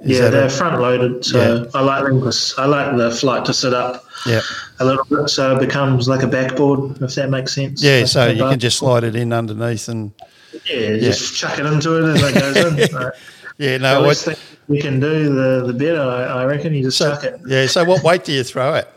Is 0.00 0.18
yeah, 0.18 0.28
they're 0.28 0.48
front 0.48 0.80
loaded, 0.80 1.24
so 1.24 1.38
yeah. 1.38 1.70
I 1.74 1.82
like 1.82 2.04
them 2.04 2.22
I 2.56 2.66
like 2.66 2.96
the 2.96 3.10
flight 3.10 3.44
to 3.46 3.52
sit 3.52 3.74
up 3.74 4.04
yeah. 4.26 4.40
a 4.78 4.84
little 4.84 5.04
bit, 5.04 5.28
so 5.28 5.56
it 5.56 5.60
becomes 5.60 6.08
like 6.08 6.22
a 6.22 6.28
backboard, 6.28 7.02
if 7.02 7.16
that 7.16 7.30
makes 7.30 7.54
sense. 7.54 7.82
Yeah, 7.82 8.04
so 8.04 8.28
you 8.28 8.44
can 8.44 8.60
just 8.60 8.78
slide 8.78 9.02
it 9.02 9.16
in 9.16 9.32
underneath 9.32 9.88
and 9.88 10.12
yeah, 10.66 10.90
yeah. 10.90 10.98
just 11.00 11.36
chuck 11.36 11.58
it 11.58 11.66
into 11.66 11.96
it 11.98 12.14
as 12.14 12.22
it 12.22 12.34
goes 12.34 12.88
in. 12.90 12.96
Right. 12.98 13.12
Yeah, 13.58 13.76
no, 13.78 14.02
the 14.02 14.06
less 14.06 14.24
thing 14.24 14.36
you 14.68 14.80
can 14.80 15.00
do, 15.00 15.34
the 15.34 15.64
the 15.66 15.72
better. 15.72 16.00
I, 16.00 16.42
I 16.42 16.44
reckon 16.44 16.72
you 16.74 16.84
just 16.84 16.98
so, 16.98 17.10
chuck 17.10 17.24
it. 17.24 17.40
Yeah. 17.48 17.66
So 17.66 17.82
what 17.82 18.04
weight 18.04 18.22
do 18.22 18.32
you 18.32 18.44
throw 18.44 18.74
it? 18.74 18.88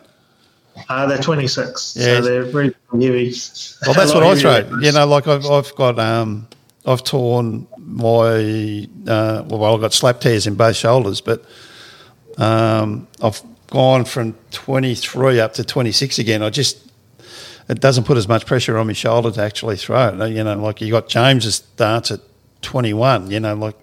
Uh, 0.88 1.05
they're 1.05 1.17
26, 1.17 1.96
yeah. 1.98 2.05
so 2.05 2.22
they're 2.22 2.43
really 2.43 2.74
heavy. 2.91 3.34
Well, 3.86 3.93
that's 3.93 4.13
what 4.13 4.24
I 4.24 4.36
throw. 4.36 4.79
You 4.79 4.91
know, 4.91 5.05
like 5.05 5.27
I've, 5.27 5.46
I've 5.46 5.74
got, 5.75 6.00
um, 6.00 6.48
I've 6.86 7.03
torn 7.03 7.67
my, 7.91 8.88
uh, 9.07 9.43
well, 9.48 9.75
I've 9.75 9.81
got 9.81 9.93
slap 9.93 10.21
tears 10.21 10.48
in 10.48 10.55
both 10.55 10.75
shoulders, 10.75 11.21
but 11.21 11.45
um, 12.38 13.07
I've 13.21 13.41
gone 13.67 14.05
from 14.05 14.33
23 14.51 15.39
up 15.39 15.53
to 15.53 15.63
26 15.63 16.19
again. 16.19 16.41
I 16.41 16.50
just, 16.50 16.91
it 17.69 17.79
doesn't 17.79 18.05
put 18.05 18.17
as 18.17 18.27
much 18.27 18.45
pressure 18.45 18.77
on 18.77 18.88
my 18.88 18.93
shoulder 18.93 19.31
to 19.31 19.41
actually 19.41 19.77
throw 19.77 20.10
it. 20.10 20.29
You 20.29 20.43
know, 20.43 20.55
like 20.55 20.81
you 20.81 20.91
got 20.91 21.07
James's 21.10 21.55
starts 21.55 22.12
at 22.12 22.21
21, 22.62 23.31
you 23.31 23.39
know, 23.39 23.55
like 23.55 23.75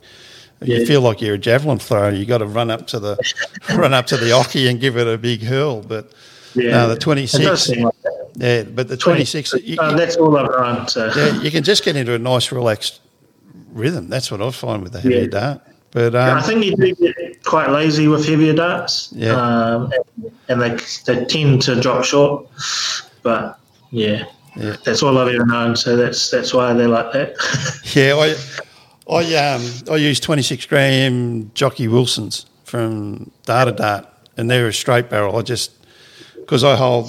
yeah. 0.61 0.79
you 0.79 0.87
feel 0.87 1.01
like 1.01 1.21
you're 1.21 1.35
a 1.35 1.39
javelin 1.39 1.79
thrower. 1.79 2.11
You 2.11 2.25
got 2.27 2.39
to 2.39 2.47
run 2.47 2.71
up 2.71 2.87
to 2.89 2.99
the 2.99 3.19
run 3.77 3.95
up 3.95 4.07
to 4.07 4.17
the 4.17 4.33
oche 4.33 4.69
and 4.69 4.81
give 4.81 4.97
it 4.97 5.07
a 5.07 5.19
big 5.19 5.43
hurl. 5.43 5.83
But 5.83 6.13
yeah, 6.55 6.71
no, 6.71 6.89
the 6.89 6.97
26. 6.97 7.69
Like 7.69 7.95
yeah, 8.35 8.63
but 8.65 8.89
the 8.89 8.97
26. 8.97 9.51
20, 9.51 9.65
you, 9.65 9.77
uh, 9.79 9.97
that's 9.97 10.17
all 10.17 10.37
I've 10.37 10.49
run. 10.49 10.89
So. 10.89 11.11
Yeah, 11.15 11.41
you 11.41 11.51
can 11.51 11.65
just 11.65 11.85
get 11.85 11.97
into 11.97 12.15
a 12.15 12.19
nice, 12.19 12.53
relaxed 12.53 13.01
rhythm. 13.73 14.09
That's 14.09 14.31
what 14.31 14.43
I 14.43 14.51
find 14.51 14.83
with 14.83 14.93
the 14.93 15.01
heavier 15.01 15.23
yeah. 15.23 15.27
dart. 15.27 15.63
But 15.91 16.15
um, 16.15 16.37
I 16.37 16.43
think 16.43 16.65
you 16.65 16.77
do 16.77 16.95
get 16.95 17.45
quite 17.45 17.71
lazy 17.71 18.09
with 18.09 18.27
heavier 18.27 18.53
darts. 18.53 19.11
Yeah. 19.13 19.33
Um, 19.33 19.93
and, 20.49 20.61
they, 20.61 20.77
they 21.07 21.25
tend 21.25 21.63
to 21.63 21.81
drop 21.81 22.05
short. 22.05 22.47
But 23.23 23.59
yeah. 23.91 24.25
Yeah. 24.57 24.77
That's 24.85 25.03
all 25.03 25.17
I've 25.19 25.33
ever 25.33 25.47
known, 25.47 25.77
so 25.77 25.97
that's 25.97 26.31
that's 26.31 26.53
why 26.53 26.73
they're 26.73 26.89
like 26.89 27.13
that. 27.13 27.37
yeah, 27.95 28.17
I 28.17 29.15
I 29.15 29.55
um 29.55 29.63
I 29.91 29.97
use 29.97 30.19
twenty 30.19 30.43
six 30.43 30.67
gram 30.67 31.51
Jockey 31.55 31.87
Wilsons 31.87 32.47
from 32.65 33.31
Data 33.45 33.71
Dart, 33.71 34.07
and 34.37 34.51
they're 34.51 34.67
a 34.67 34.73
straight 34.73 35.11
barrel. 35.11 35.37
I 35.37 35.43
just 35.43 35.71
because 36.35 36.65
I 36.65 36.75
hold 36.75 37.09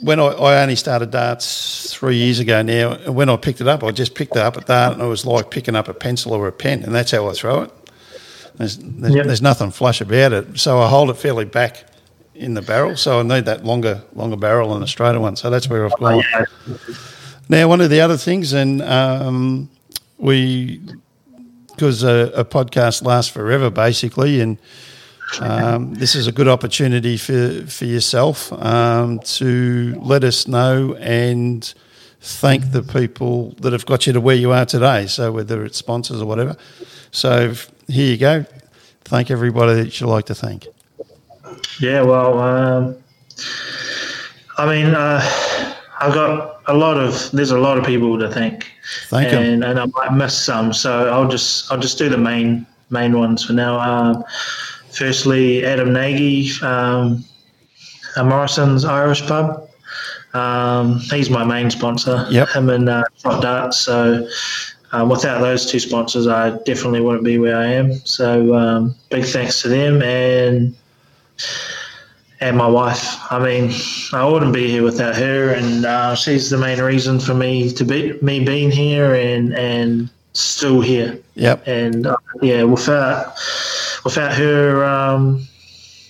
when 0.00 0.18
I, 0.18 0.26
I, 0.26 0.62
only 0.62 0.76
started 0.76 1.10
darts 1.10 1.92
three 1.94 2.16
years 2.16 2.40
ago 2.40 2.62
now, 2.62 2.92
and 2.92 3.14
when 3.14 3.28
I 3.28 3.36
picked 3.36 3.60
it 3.60 3.68
up, 3.68 3.84
I 3.84 3.90
just 3.90 4.14
picked 4.14 4.36
it 4.36 4.42
up 4.42 4.56
a 4.56 4.60
dart, 4.60 4.94
and 4.94 5.02
it 5.02 5.06
was 5.06 5.24
like 5.24 5.50
picking 5.50 5.76
up 5.76 5.88
a 5.88 5.94
pencil 5.94 6.32
or 6.32 6.48
a 6.48 6.52
pen, 6.52 6.82
and 6.82 6.94
that's 6.94 7.10
how 7.10 7.28
I 7.28 7.32
throw 7.32 7.62
it. 7.62 7.72
There's, 8.56 8.76
there's, 8.78 9.14
yep. 9.14 9.26
there's 9.26 9.42
nothing 9.42 9.70
flush 9.70 10.00
about 10.00 10.32
it, 10.32 10.58
so 10.58 10.80
I 10.80 10.88
hold 10.88 11.10
it 11.10 11.14
fairly 11.14 11.44
back 11.44 11.84
in 12.34 12.54
the 12.54 12.62
barrel, 12.62 12.96
so 12.96 13.20
I 13.20 13.22
need 13.22 13.44
that 13.44 13.64
longer 13.64 14.02
longer 14.14 14.36
barrel 14.36 14.74
and 14.74 14.82
a 14.82 14.86
straighter 14.86 15.20
one. 15.20 15.36
So 15.36 15.50
that's 15.50 15.68
where 15.68 15.84
I've 15.84 15.98
gone. 15.98 16.22
Now, 17.48 17.66
one 17.66 17.80
of 17.80 17.90
the 17.90 18.00
other 18.00 18.16
things, 18.16 18.52
and 18.52 18.82
um, 18.82 19.70
we 20.18 20.80
because 21.70 22.02
a, 22.02 22.32
a 22.34 22.44
podcast 22.44 23.04
lasts 23.04 23.32
forever, 23.32 23.70
basically, 23.70 24.40
and 24.40 24.58
um, 25.40 25.94
this 25.94 26.14
is 26.14 26.26
a 26.26 26.32
good 26.32 26.48
opportunity 26.48 27.16
for, 27.16 27.66
for 27.66 27.84
yourself 27.84 28.52
um, 28.52 29.20
to 29.20 29.98
let 30.00 30.24
us 30.24 30.48
know 30.48 30.94
and 30.96 31.72
thank 32.20 32.72
the 32.72 32.82
people 32.82 33.50
that 33.60 33.72
have 33.72 33.86
got 33.86 34.06
you 34.06 34.12
to 34.12 34.20
where 34.20 34.36
you 34.36 34.52
are 34.52 34.64
today. 34.64 35.06
So, 35.06 35.32
whether 35.32 35.64
it's 35.64 35.78
sponsors 35.78 36.20
or 36.20 36.26
whatever. 36.26 36.56
So, 37.10 37.54
here 37.88 38.10
you 38.10 38.16
go. 38.16 38.44
Thank 39.04 39.30
everybody 39.30 39.74
that 39.74 40.00
you'd 40.00 40.08
like 40.08 40.26
to 40.26 40.34
thank. 40.34 40.66
Yeah, 41.80 42.02
well, 42.02 42.38
um, 42.38 42.96
I 44.58 44.66
mean, 44.66 44.94
uh, 44.94 45.20
I've 46.00 46.14
got 46.14 46.60
a 46.66 46.74
lot 46.74 46.96
of 46.98 47.30
there's 47.30 47.50
a 47.50 47.58
lot 47.58 47.78
of 47.78 47.84
people 47.84 48.18
to 48.18 48.28
thank, 48.30 48.70
thank 49.08 49.32
and, 49.32 49.64
and 49.64 49.80
I 49.80 49.86
might 49.86 50.12
miss 50.12 50.36
some, 50.36 50.72
so 50.72 51.08
I'll 51.10 51.28
just 51.28 51.70
I'll 51.72 51.78
just 51.78 51.98
do 51.98 52.08
the 52.08 52.18
main 52.18 52.66
main 52.90 53.18
ones 53.18 53.44
for 53.44 53.52
now. 53.52 53.78
Um, 53.80 54.24
firstly, 54.98 55.64
Adam 55.64 55.92
Nagy, 55.92 56.50
um, 56.62 57.24
Morrison's 58.16 58.84
Irish 58.84 59.24
Pub. 59.26 59.68
Um, 60.34 60.98
he's 60.98 61.30
my 61.30 61.44
main 61.44 61.70
sponsor. 61.70 62.26
Yep. 62.30 62.48
Him 62.50 62.70
and 62.70 62.88
uh, 62.88 63.04
Trot 63.20 63.42
Darts. 63.42 63.78
So 63.78 64.28
um, 64.92 65.08
without 65.08 65.40
those 65.40 65.70
two 65.70 65.78
sponsors, 65.78 66.26
I 66.26 66.50
definitely 66.64 67.00
wouldn't 67.00 67.24
be 67.24 67.38
where 67.38 67.56
I 67.56 67.66
am. 67.66 67.94
So 68.04 68.54
um, 68.54 68.94
big 69.10 69.24
thanks 69.24 69.62
to 69.62 69.68
them 69.68 70.02
and 70.02 70.74
and 72.40 72.56
my 72.56 72.68
wife. 72.68 73.18
I 73.32 73.38
mean, 73.38 73.72
I 74.12 74.24
wouldn't 74.24 74.52
be 74.52 74.68
here 74.68 74.82
without 74.82 75.16
her, 75.16 75.54
and 75.54 75.84
uh, 75.84 76.14
she's 76.14 76.50
the 76.50 76.58
main 76.58 76.80
reason 76.80 77.18
for 77.20 77.34
me 77.34 77.72
to 77.72 77.84
be 77.84 78.18
me 78.20 78.44
being 78.44 78.70
here 78.70 79.14
and 79.14 79.54
and 79.54 80.10
still 80.34 80.80
here. 80.80 81.18
Yep. 81.34 81.66
And 81.66 82.06
uh, 82.06 82.16
yeah, 82.42 82.62
without 82.64 83.34
without 84.08 84.32
her 84.32 84.82
um, 84.84 85.46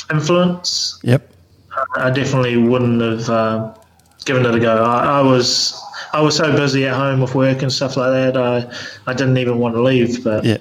influence, 0.08 1.00
yep, 1.02 1.32
I 1.96 2.10
definitely 2.10 2.56
wouldn't 2.56 3.00
have 3.00 3.28
uh, 3.28 3.74
given 4.24 4.46
it 4.46 4.54
a 4.54 4.60
go. 4.60 4.84
I, 4.84 5.18
I, 5.18 5.20
was 5.20 5.82
I 6.12 6.20
was 6.20 6.36
so 6.36 6.52
busy 6.52 6.86
at 6.86 6.94
home 6.94 7.20
with 7.20 7.34
work 7.34 7.62
and 7.62 7.72
stuff 7.72 7.96
like 7.96 8.12
that. 8.12 8.36
I 8.36 8.72
I 9.10 9.14
didn't 9.14 9.36
even 9.38 9.58
want 9.58 9.74
to 9.74 9.82
leave. 9.82 10.22
But 10.22 10.44
yeah. 10.44 10.58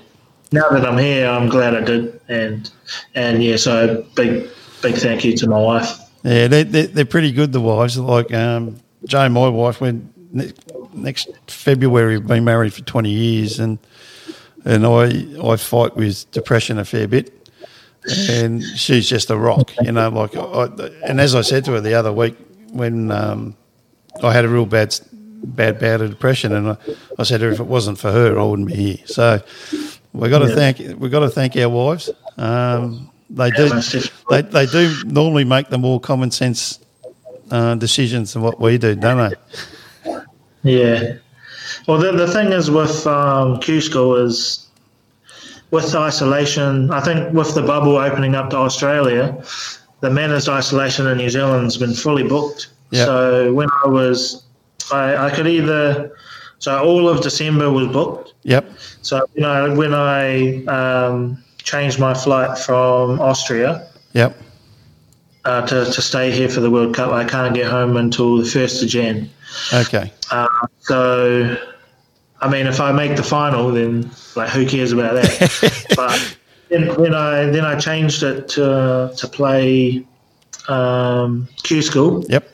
now 0.51 0.67
that 0.70 0.84
I'm 0.84 0.98
here, 0.98 1.27
I'm 1.27 1.48
glad 1.48 1.75
I 1.75 1.82
did. 1.82 2.20
And 2.27 2.72
and 3.13 3.44
yeah, 3.44 3.58
so 3.58 4.03
big 4.15 4.50
big 4.82 4.96
thank 4.96 5.24
you 5.24 5.38
to 5.38 5.48
my 5.48 5.60
wife. 5.60 6.00
Yeah, 6.24 6.48
they, 6.48 6.63
they 6.63 6.88
they're 6.88 7.06
pretty 7.06 7.32
good. 7.32 7.51
The 7.51 7.62
wives 7.62 8.00
like 8.00 8.34
um, 8.34 8.77
Jane, 9.06 9.34
my 9.34 9.48
wife, 9.48 9.79
went 9.79 10.12
next 10.96 11.29
February. 11.46 12.17
We've 12.17 12.27
been 12.27 12.46
married 12.46 12.74
for 12.74 12.82
twenty 12.82 13.12
years, 13.12 13.60
and 13.60 13.77
and 14.67 14.86
I 14.86 15.51
I 15.51 15.55
fight 15.55 15.95
with 15.95 16.29
depression 16.31 16.77
a 16.77 16.86
fair 16.86 17.07
bit. 17.07 17.33
And 18.29 18.63
she's 18.63 19.09
just 19.09 19.29
a 19.29 19.38
rock, 19.38 19.74
you 19.81 19.91
know. 19.91 20.07
Like, 20.07 20.33
I, 20.33 20.89
and 21.05 21.19
as 21.19 21.36
I 21.36 21.41
said 21.41 21.65
to 21.65 21.71
her 21.74 21.81
the 21.81 21.93
other 21.93 22.13
week 22.13 22.38
when 22.71 23.12
um, 23.12 23.57
I 24.24 24.31
had 24.31 24.45
a 24.45 24.47
real 24.47 24.65
bad 24.65 24.97
bad 25.43 25.77
bout 25.79 26.00
of 26.01 26.09
depression, 26.12 26.53
and 26.53 26.69
I, 26.69 26.77
I 27.19 27.24
said 27.24 27.39
to 27.39 27.47
her, 27.47 27.51
if 27.51 27.59
it 27.59 27.65
wasn't 27.65 27.97
for 28.00 28.12
her, 28.12 28.39
I 28.39 28.43
wouldn't 28.43 28.69
be 28.69 28.75
here. 28.75 29.07
So 29.07 29.41
we 30.13 30.29
got 30.29 30.39
to 30.39 30.50
yeah. 30.50 30.55
thank 30.55 31.00
we 31.00 31.09
got 31.09 31.19
to 31.19 31.29
thank 31.29 31.57
our 31.57 31.69
wives. 31.69 32.09
Um, 32.38 33.12
they 33.29 33.51
do 33.51 33.69
they, 34.29 34.41
they 34.41 34.65
do 34.67 35.03
normally 35.05 35.43
make 35.43 35.67
the 35.69 35.77
more 35.77 36.00
common 36.00 36.31
sense 36.31 36.79
uh, 37.51 37.75
decisions 37.75 38.33
than 38.33 38.41
what 38.41 38.59
we 38.59 38.77
do, 38.77 38.95
don't 38.95 39.36
they? 40.03 40.15
Yeah. 40.63 41.17
Well, 41.88 41.98
the, 41.98 42.12
the 42.12 42.27
thing 42.27 42.51
is 42.51 42.70
with 42.70 43.08
um, 43.08 43.60
Q 43.60 43.79
School 43.82 44.15
is 44.17 44.67
with 45.72 45.96
isolation. 45.96 46.91
I 46.91 47.00
think 47.00 47.34
with 47.34 47.56
the 47.56 47.62
bubble 47.62 47.96
opening 47.98 48.36
up 48.36 48.50
to 48.51 48.58
Australia, 48.58 49.41
the 50.01 50.10
managed 50.10 50.50
isolation 50.50 51.08
in 51.08 51.17
New 51.17 51.29
Zealand 51.29 51.63
has 51.63 51.77
been 51.77 51.94
fully 51.94 52.24
booked. 52.24 52.70
Yep. 52.91 53.06
So 53.06 53.53
when 53.53 53.70
I 53.84 53.88
was, 53.88 54.44
I, 54.91 55.15
I 55.15 55.29
could 55.29 55.48
either, 55.48 56.15
so 56.60 56.84
all 56.84 57.08
of 57.08 57.22
December 57.22 57.72
was 57.72 57.88
booked. 57.88 58.34
Yep. 58.44 58.70
So 59.01 59.25
you 59.36 59.41
know 59.41 59.74
when 59.75 59.94
I 59.94 60.65
um, 60.65 61.41
changed 61.63 62.00
my 62.00 62.13
flight 62.13 62.58
from 62.58 63.20
Austria. 63.22 63.88
Yep. 64.13 64.38
Uh, 65.46 65.65
to, 65.65 65.86
to 65.86 66.01
stay 66.01 66.29
here 66.29 66.50
for 66.50 66.60
the 66.60 66.70
World 66.70 66.94
Cup, 66.94 67.13
I 67.13 67.24
can't 67.24 67.56
get 67.56 67.67
home 67.72 67.96
until 67.96 68.38
the 68.38 68.46
first 68.46 68.84
of 68.84 68.89
Jan. 68.89 69.29
Okay. 69.72 70.12
Uh, 70.29 70.48
so 70.79 71.58
I 72.39 72.50
mean, 72.50 72.67
if 72.67 72.79
I 72.79 72.91
make 72.91 73.15
the 73.15 73.24
final, 73.24 73.72
then 73.72 74.12
like 74.36 74.50
who 74.50 74.65
cares 74.65 74.91
about 74.91 75.13
that? 75.13 75.86
but 75.96 76.38
then, 76.70 76.88
then, 77.01 77.13
I 77.13 77.46
then 77.46 77.65
I 77.65 77.77
changed 77.79 78.24
it 78.24 78.48
to 78.50 79.12
to 79.15 79.27
play 79.27 80.06
um, 80.67 81.48
Q 81.63 81.82
School. 81.82 82.25
Yep. 82.29 82.48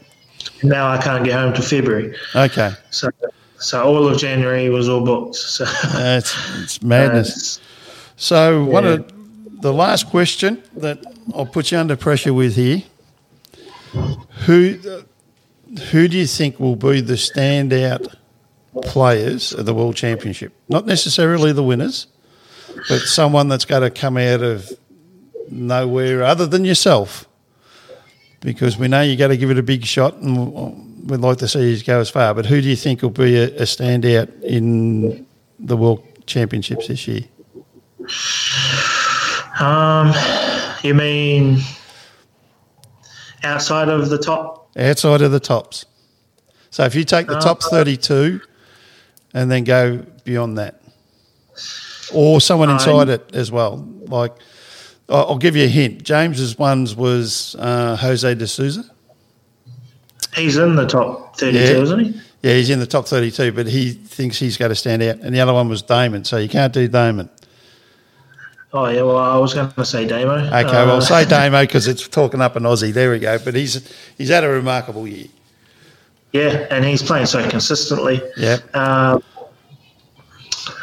Now 0.63 0.90
I 0.90 1.02
can't 1.02 1.24
get 1.24 1.34
home 1.34 1.54
to 1.54 1.62
February. 1.62 2.16
Okay. 2.36 2.72
So 2.92 3.10
so 3.58 3.84
all 3.84 4.08
of 4.08 4.18
January 4.18 4.70
was 4.70 4.90
all 4.90 5.04
booked. 5.04 5.36
So 5.36 5.66
uh, 5.66 6.18
it's, 6.20 6.36
it's 6.62 6.82
madness. 6.82 7.60
Uh, 8.13 8.16
so 8.16 8.63
yeah. 8.63 8.70
one 8.70 8.86
of 8.86 9.62
the 9.62 9.74
last 9.74 10.08
question 10.08 10.62
that 10.78 11.04
I'll 11.34 11.48
put 11.48 11.72
you 11.72 11.80
under 11.80 11.96
pressure 11.96 12.34
with 12.34 12.56
here. 12.56 12.84
Who 14.46 14.78
who 15.92 16.08
do 16.08 16.18
you 16.18 16.28
think 16.28 16.60
will 16.60 16.75
be 16.75 17.02
the 17.02 17.16
standout 17.16 18.16
players 18.82 19.53
of 19.53 19.65
the 19.65 19.74
World 19.74 19.96
Championship. 19.96 20.53
Not 20.70 20.86
necessarily 20.86 21.51
the 21.51 21.63
winners, 21.63 22.08
but 22.89 23.00
someone 23.01 23.48
that's 23.48 23.65
going 23.65 23.84
to 23.84 23.92
come 23.92 24.18
out 24.18 24.42
of 24.42 24.72
nowhere 25.50 26.24
other 26.24 26.48
than 26.48 26.65
yourself. 26.65 27.27
Because 28.42 28.77
we 28.77 28.88
know 28.88 29.01
you 29.01 29.15
got 29.15 29.27
to 29.30 29.38
give 29.38 29.51
it 29.51 29.58
a 29.58 29.63
big 29.63 29.86
shot, 29.86 30.15
and 30.15 31.10
we'd 31.10 31.20
like 31.22 31.38
to 31.38 31.48
see 31.48 31.74
you 31.74 31.84
go 31.84 32.00
as 32.00 32.10
far. 32.10 32.34
But 32.34 32.46
who 32.46 32.62
do 32.62 32.68
you 32.68 32.75
think 32.75 33.01
will 33.01 33.10
be 33.10 33.38
a, 33.38 33.46
a 33.56 33.62
standout 33.62 34.42
in 34.44 35.25
the 35.60 35.77
World 35.77 36.03
Championships 36.25 36.88
this 36.88 37.08
year? 37.08 37.22
Um, 39.60 40.13
you 40.82 40.94
mean 40.94 41.60
outside 43.44 43.88
of 43.88 44.10
the 44.10 44.18
top? 44.18 44.72
Outside 44.75 45.22
of 45.22 45.32
the 45.32 45.39
tops. 45.39 45.86
So 46.70 46.84
if 46.84 46.96
you 46.96 47.03
take 47.03 47.27
the 47.27 47.39
top 47.39 47.63
Uh, 47.63 47.70
32 47.70 48.42
and 49.34 49.50
then 49.52 49.63
go 49.63 49.98
beyond 50.24 50.58
that, 50.58 50.82
or 52.13 52.40
someone 52.42 52.70
Uh, 52.70 52.74
inside 52.74 53.10
it 53.10 53.30
as 53.34 53.52
well. 53.52 53.86
Like, 54.08 54.34
I'll 55.10 55.38
give 55.38 55.56
you 55.56 55.66
a 55.66 55.68
hint. 55.70 56.04
James's 56.04 56.58
ones 56.58 56.96
was 56.96 57.56
uh, 57.60 57.96
Jose 57.98 58.34
de 58.36 58.48
Sousa. 58.48 58.86
He's 60.36 60.58
in 60.58 60.75
the 60.75 60.88
top 60.88 61.38
32, 61.38 61.58
Yeah. 61.60 61.82
isn't 61.82 62.00
he? 62.00 62.22
Yeah, 62.42 62.56
he's 62.56 62.70
in 62.70 62.80
the 62.80 62.88
top 62.88 63.06
32, 63.08 63.52
but 63.52 63.68
he 63.68 63.92
thinks 63.92 64.38
he's 64.38 64.58
going 64.58 64.70
to 64.70 64.75
stand 64.75 65.02
out. 65.04 65.18
And 65.20 65.34
the 65.36 65.40
other 65.40 65.54
one 65.54 65.70
was 65.70 65.82
Damon, 65.82 66.25
so 66.25 66.38
you 66.38 66.50
can't 66.50 66.74
do 66.74 66.88
Damon. 66.88 67.30
Oh, 68.74 68.88
yeah, 68.88 69.04
well, 69.04 69.18
I 69.18 69.38
was 69.38 69.54
going 69.54 69.72
to 69.72 69.86
say 69.86 70.08
Damo. 70.08 70.34
Okay, 70.48 70.58
Uh, 70.58 70.86
well, 70.88 71.00
say 71.02 71.25
Damo 71.30 71.62
because 71.62 71.88
it's 71.88 72.08
talking 72.08 72.42
up 72.42 72.56
an 72.56 72.63
Aussie. 72.63 72.92
There 72.92 73.12
we 73.12 73.20
go. 73.20 73.38
But 73.38 73.54
he's 73.54 73.88
he's 74.18 74.30
had 74.30 74.44
a 74.44 74.50
remarkable 74.50 75.08
year. 75.08 75.28
Yeah, 76.34 76.68
and 76.72 76.84
he's 76.84 77.04
playing 77.04 77.28
so 77.28 77.48
consistently. 77.48 78.22
Yeah. 78.36 78.58
Uh, 78.74 79.20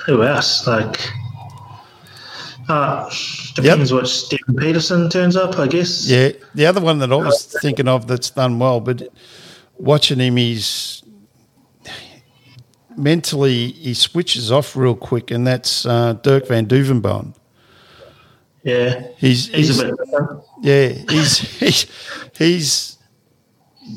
who 0.07 0.23
else? 0.23 0.67
Like, 0.67 1.01
uh, 2.69 3.11
depends 3.55 3.93
what 3.93 4.09
Stephen 4.09 4.55
Peterson 4.55 5.11
turns 5.11 5.37
up, 5.37 5.59
I 5.59 5.67
guess. 5.67 6.09
Yeah, 6.09 6.31
the 6.55 6.67
other 6.67 6.81
one 6.81 7.01
that 7.01 7.13
I 7.13 7.17
was 7.17 7.45
thinking 7.61 7.89
of 7.89 8.07
that's 8.07 8.31
done 8.31 8.61
well, 8.61 8.81
but 8.81 9.09
watching 9.77 10.21
him, 10.21 10.37
he's 10.37 11.03
mentally 12.97 13.73
he 13.73 13.93
switches 13.95 14.53
off 14.53 14.77
real 14.77 14.95
quick, 14.95 15.33
and 15.33 15.45
that's 15.45 15.85
uh, 15.85 16.13
Dirk 16.23 16.47
van 16.47 16.67
Duijvenbode. 16.67 17.35
Yeah. 18.63 19.09
He's, 19.17 19.49
He's, 19.49 19.69
he's 19.69 19.81
a 19.81 19.87
bit 19.87 19.95
yeah, 20.63 20.89
he's 21.09 21.39
he's 21.59 21.87
he's 22.37 22.90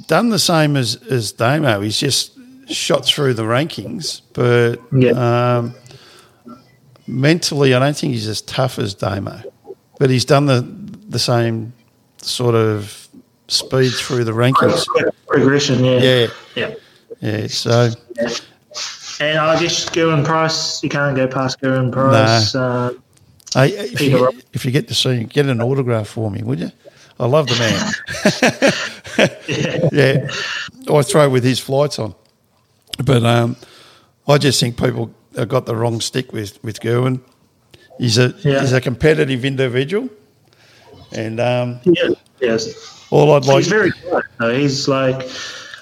done 0.08 0.30
the 0.30 0.40
same 0.40 0.76
as 0.76 0.96
as 1.10 1.32
Damo. 1.32 1.82
He's 1.82 1.98
just 2.00 2.32
shot 2.70 3.06
through 3.06 3.34
the 3.34 3.44
rankings, 3.44 4.22
but 4.34 4.78
Yeah. 4.92 5.12
um, 5.58 5.74
mentally, 7.08 7.74
I 7.74 7.80
don't 7.80 7.96
think 7.96 8.14
he's 8.14 8.28
as 8.28 8.42
tough 8.42 8.80
as 8.80 8.94
Damo. 8.94 9.42
But 10.00 10.10
he's 10.10 10.26
done 10.26 10.46
the 10.46 10.62
the 11.10 11.20
same 11.20 11.74
sort 12.18 12.56
of 12.56 13.08
speed 13.48 13.92
through 13.94 14.24
the 14.24 14.32
rankings. 14.32 14.86
Progression, 15.28 15.84
yeah. 15.84 16.00
Yeah, 16.00 16.28
Yeah. 16.56 16.74
yeah. 17.22 17.48
So 17.48 17.92
And 19.20 19.38
I 19.38 19.60
guess 19.60 19.86
Gerwyn 19.90 20.26
Price, 20.26 20.82
you 20.84 20.90
can't 20.90 21.16
go 21.16 21.28
past 21.28 21.62
Gerwyn 21.62 21.92
Price. 21.92 22.56
Uh, 22.56 22.94
hey, 23.54 23.70
if 23.70 24.02
you, 24.02 24.10
get, 24.10 24.46
if 24.54 24.66
you 24.66 24.72
get 24.72 24.88
to 24.88 24.96
see 24.96 25.18
him, 25.18 25.28
get 25.28 25.46
an 25.46 25.62
autograph 25.62 26.08
for 26.08 26.32
me, 26.32 26.42
would 26.42 26.60
you? 26.60 26.72
I 27.24 27.26
love 27.26 27.48
the 27.48 27.56
man. 27.58 27.80
yeah, 29.94 30.28
I 30.94 31.02
throw 31.04 31.30
with 31.30 31.46
his 31.46 31.58
flights 31.58 31.98
on. 31.98 32.14
But 33.02 33.24
um, 33.24 33.56
I 34.28 34.38
just 34.38 34.60
think 34.60 34.78
people 34.78 35.14
have 35.38 35.48
got 35.48 35.66
the 35.66 35.74
wrong 35.74 36.02
stick 36.02 36.34
with 36.34 36.62
with 36.66 36.82
Gerwyn. 36.82 37.22
He's 37.98 38.18
a 38.18 38.36
Yeah. 38.40 38.60
he's 38.60 38.74
a 38.74 38.82
competitive 38.82 39.46
individual, 39.46 40.10
and 41.14 41.40
um, 41.40 41.80
yeah, 41.86 42.10
yes. 42.42 43.08
all 43.10 43.34
I'd 43.34 43.46
like 43.46 43.60
he's 43.60 43.68
very 43.70 43.92
quiet. 43.92 44.26
Though. 44.38 44.54
He's 44.54 44.90
like 44.90 45.30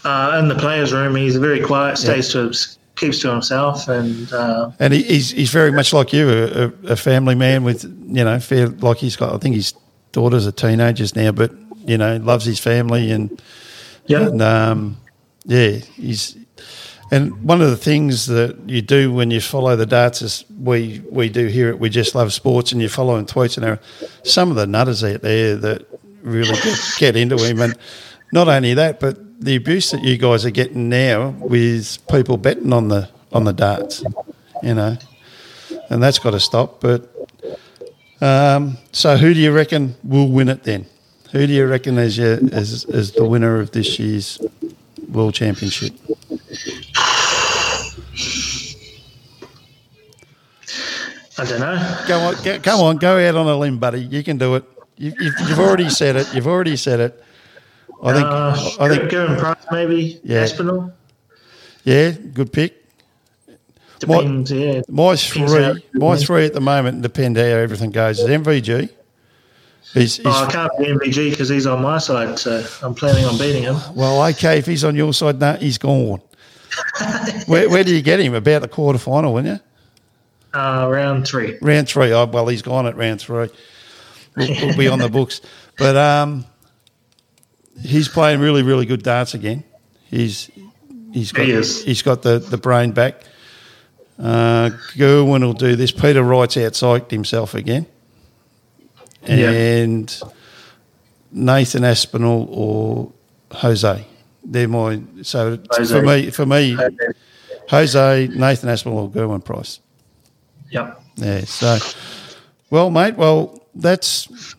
uh, 0.05 0.37
in 0.39 0.47
the 0.47 0.55
players' 0.55 0.93
room. 0.93 1.15
He's 1.15 1.37
very 1.37 1.61
quiet. 1.61 1.97
Stays 1.97 2.29
to 2.33 2.53
keeps 2.95 3.17
to 3.21 3.31
himself, 3.31 3.87
and 3.87 4.31
uh, 4.31 4.69
And 4.77 4.93
he, 4.93 5.01
he's 5.01 5.31
he's 5.31 5.49
very 5.49 5.71
much 5.71 5.91
like 5.91 6.13
you, 6.13 6.29
a, 6.29 6.91
a, 6.91 6.95
family 6.95 7.33
man 7.33 7.63
with 7.63 7.83
you 7.83 8.23
know 8.23 8.39
fair 8.39 8.67
like 8.67 8.97
he's 8.97 9.15
got. 9.15 9.33
I 9.33 9.37
think 9.39 9.55
his 9.55 9.73
daughters 10.11 10.47
are 10.47 10.51
teenagers 10.51 11.15
now, 11.15 11.31
but 11.31 11.51
you 11.85 11.97
know 11.97 12.17
loves 12.17 12.45
his 12.45 12.59
family 12.59 13.11
and 13.11 13.41
yeah, 14.05 14.27
and 14.27 14.41
um, 14.41 14.97
yeah, 15.45 15.69
he's. 15.95 16.37
And 17.13 17.43
one 17.43 17.61
of 17.61 17.69
the 17.69 17.77
things 17.77 18.27
that 18.27 18.57
you 18.69 18.81
do 18.81 19.11
when 19.11 19.31
you 19.31 19.41
follow 19.41 19.75
the 19.75 19.85
darts 19.85 20.21
is 20.21 20.45
we 20.61 21.03
we 21.09 21.27
do 21.27 21.47
here 21.47 21.69
at 21.69 21.77
We 21.77 21.89
Just 21.89 22.15
Love 22.15 22.31
Sports, 22.31 22.71
and 22.71 22.79
you're 22.79 22.89
following 22.89 23.25
tweets, 23.25 23.57
and 23.57 23.65
there 23.65 23.73
are 23.73 23.79
some 24.23 24.49
of 24.49 24.55
the 24.55 24.65
nutters 24.65 25.03
out 25.03 25.21
there 25.21 25.57
that 25.57 25.85
really 26.21 26.53
get, 26.53 26.79
get 26.97 27.15
into 27.17 27.37
him. 27.37 27.59
And 27.59 27.75
not 28.31 28.47
only 28.47 28.73
that, 28.75 29.01
but 29.01 29.17
the 29.41 29.55
abuse 29.57 29.91
that 29.91 30.03
you 30.03 30.17
guys 30.17 30.45
are 30.45 30.51
getting 30.51 30.87
now 30.87 31.31
with 31.39 31.97
people 32.07 32.37
betting 32.37 32.71
on 32.71 32.87
the 32.87 33.09
on 33.33 33.43
the 33.43 33.53
darts, 33.53 34.03
you 34.63 34.73
know, 34.73 34.97
and 35.89 36.01
that's 36.01 36.19
got 36.19 36.31
to 36.31 36.39
stop. 36.39 36.79
But 36.79 37.13
um, 38.21 38.77
so, 38.91 39.17
who 39.17 39.33
do 39.33 39.39
you 39.39 39.51
reckon 39.51 39.95
will 40.03 40.27
win 40.27 40.49
it 40.49 40.63
then? 40.63 40.85
Who 41.31 41.47
do 41.47 41.53
you 41.53 41.65
reckon 41.65 41.97
is 41.97 42.17
your, 42.17 42.39
as 42.53 42.85
as 42.85 43.11
the 43.13 43.25
winner 43.25 43.59
of 43.59 43.71
this 43.71 43.97
year's 43.99 44.39
World 45.09 45.33
Championship? 45.33 45.93
I 51.37 51.45
don't 51.45 51.59
know. 51.59 52.03
Go 52.07 52.19
on, 52.19 52.43
go, 52.43 52.59
come 52.59 52.81
on, 52.81 52.97
go 52.97 53.17
out 53.17 53.35
on 53.35 53.47
a 53.47 53.57
limb, 53.57 53.79
buddy. 53.79 54.01
You 54.01 54.23
can 54.23 54.37
do 54.37 54.55
it. 54.55 54.63
You, 54.97 55.13
you've, 55.19 55.33
you've 55.47 55.59
already 55.59 55.89
said 55.89 56.15
it. 56.15 56.31
You've 56.35 56.47
already 56.47 56.75
said 56.75 56.99
it. 56.99 57.23
I 58.03 58.13
think. 58.13 58.25
Uh, 58.25 58.75
I 58.79 58.89
think. 58.89 59.11
Gerwyn 59.11 59.39
Price 59.39 59.65
maybe. 59.71 60.19
Yeah. 60.23 60.41
Aspinall. 60.41 60.93
Yeah, 61.83 62.11
good 62.11 62.53
pick. 62.53 62.80
Depends. 64.01 64.51
yeah. 64.51 64.81
My 64.89 65.15
Depends 65.15 65.53
three, 65.53 65.83
my 65.93 66.17
three 66.17 66.45
at 66.45 66.53
the 66.53 66.61
moment 66.61 67.01
depend 67.01 67.37
how 67.37 67.43
everything 67.43 67.91
goes. 67.91 68.19
Is 68.19 68.27
MVG. 68.27 68.89
He's, 69.93 70.17
he's 70.17 70.25
Oh, 70.25 70.29
I 70.29 70.51
can't 70.51 70.71
be 70.77 70.85
MVG 70.85 71.31
because 71.31 71.49
he's 71.49 71.65
on 71.65 71.81
my 71.81 71.97
side, 71.97 72.39
so 72.39 72.65
I'm 72.81 72.95
planning 72.95 73.25
on 73.25 73.37
beating 73.37 73.63
him. 73.63 73.77
well, 73.95 74.23
okay. 74.29 74.57
If 74.57 74.65
he's 74.65 74.83
on 74.83 74.95
your 74.95 75.13
side, 75.13 75.39
no, 75.39 75.53
he's 75.53 75.77
gone. 75.77 76.21
where, 77.47 77.69
where 77.69 77.83
do 77.83 77.93
you 77.93 78.01
get 78.01 78.19
him? 78.19 78.33
About 78.33 78.61
the 78.61 78.67
quarter 78.67 78.99
final, 78.99 79.33
wouldn't 79.33 79.61
you? 80.53 80.59
Uh, 80.59 80.87
round 80.89 81.27
three. 81.27 81.57
Round 81.61 81.87
three. 81.87 82.11
Oh, 82.13 82.25
well, 82.25 82.47
he's 82.47 82.61
gone 82.61 82.85
at 82.85 82.95
round 82.95 83.21
three. 83.21 83.49
We'll, 84.35 84.49
we'll 84.61 84.77
be 84.77 84.87
on 84.87 84.99
the 84.99 85.09
books. 85.09 85.41
But 85.77 85.95
um, 85.97 86.45
he's 87.81 88.07
playing 88.07 88.39
really, 88.39 88.63
really 88.63 88.85
good 88.85 89.03
darts 89.03 89.33
again. 89.33 89.63
He's 90.09 90.49
he's 91.13 91.31
got 91.31 91.45
He 91.45 91.53
he's 91.53 92.01
got 92.01 92.21
the, 92.21 92.39
the 92.39 92.57
brain 92.57 92.91
back. 92.91 93.23
Uh, 94.21 94.69
Gerwyn 94.93 95.41
will 95.43 95.53
do 95.53 95.75
this. 95.75 95.91
Peter 95.91 96.21
Wright's 96.21 96.55
outpsyched 96.55 97.09
himself 97.09 97.55
again, 97.55 97.87
and 99.23 100.21
Nathan 101.31 101.83
Aspinall 101.83 102.47
or 102.51 103.11
Jose. 103.51 104.05
They're 104.43 104.67
my 104.67 105.01
so 105.23 105.57
Jose. 105.71 105.93
for 105.93 106.05
me 106.05 106.29
for 106.29 106.45
me 106.45 106.77
Jose 107.69 108.27
Nathan 108.27 108.69
Aspinall 108.69 108.99
or 108.99 109.09
Gerwyn 109.09 109.43
Price. 109.43 109.79
Yep. 110.69 111.01
Yeah. 111.15 111.41
So, 111.41 111.77
well, 112.69 112.91
mate. 112.91 113.15
Well, 113.15 113.63
that's 113.73 114.55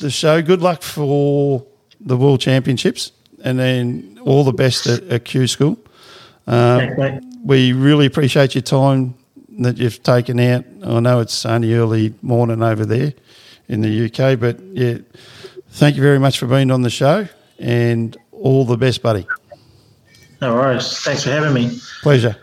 the 0.00 0.10
show. 0.10 0.40
Good 0.40 0.62
luck 0.62 0.82
for 0.82 1.66
the 2.00 2.16
World 2.16 2.40
Championships, 2.40 3.12
and 3.42 3.58
then 3.58 4.18
all 4.22 4.44
the 4.44 4.52
best 4.52 4.86
at, 4.86 5.02
at 5.04 5.24
Q 5.26 5.46
School. 5.46 5.78
Um, 6.46 6.94
Thanks. 6.96 7.33
We 7.44 7.72
really 7.72 8.06
appreciate 8.06 8.54
your 8.54 8.62
time 8.62 9.14
that 9.58 9.76
you've 9.76 10.02
taken 10.02 10.40
out. 10.40 10.64
I 10.82 11.00
know 11.00 11.20
it's 11.20 11.44
only 11.46 11.74
early 11.74 12.14
morning 12.22 12.62
over 12.62 12.84
there 12.86 13.12
in 13.68 13.82
the 13.82 14.06
UK, 14.06 14.40
but 14.40 14.58
yeah, 14.60 14.98
thank 15.70 15.96
you 15.96 16.02
very 16.02 16.18
much 16.18 16.38
for 16.38 16.46
being 16.46 16.70
on 16.70 16.82
the 16.82 16.90
show, 16.90 17.28
and 17.58 18.16
all 18.32 18.64
the 18.64 18.76
best, 18.76 19.02
buddy. 19.02 19.26
No 20.40 20.54
worries. 20.54 20.98
Thanks 21.00 21.24
for 21.24 21.30
having 21.30 21.54
me. 21.54 21.78
Pleasure. 22.02 22.36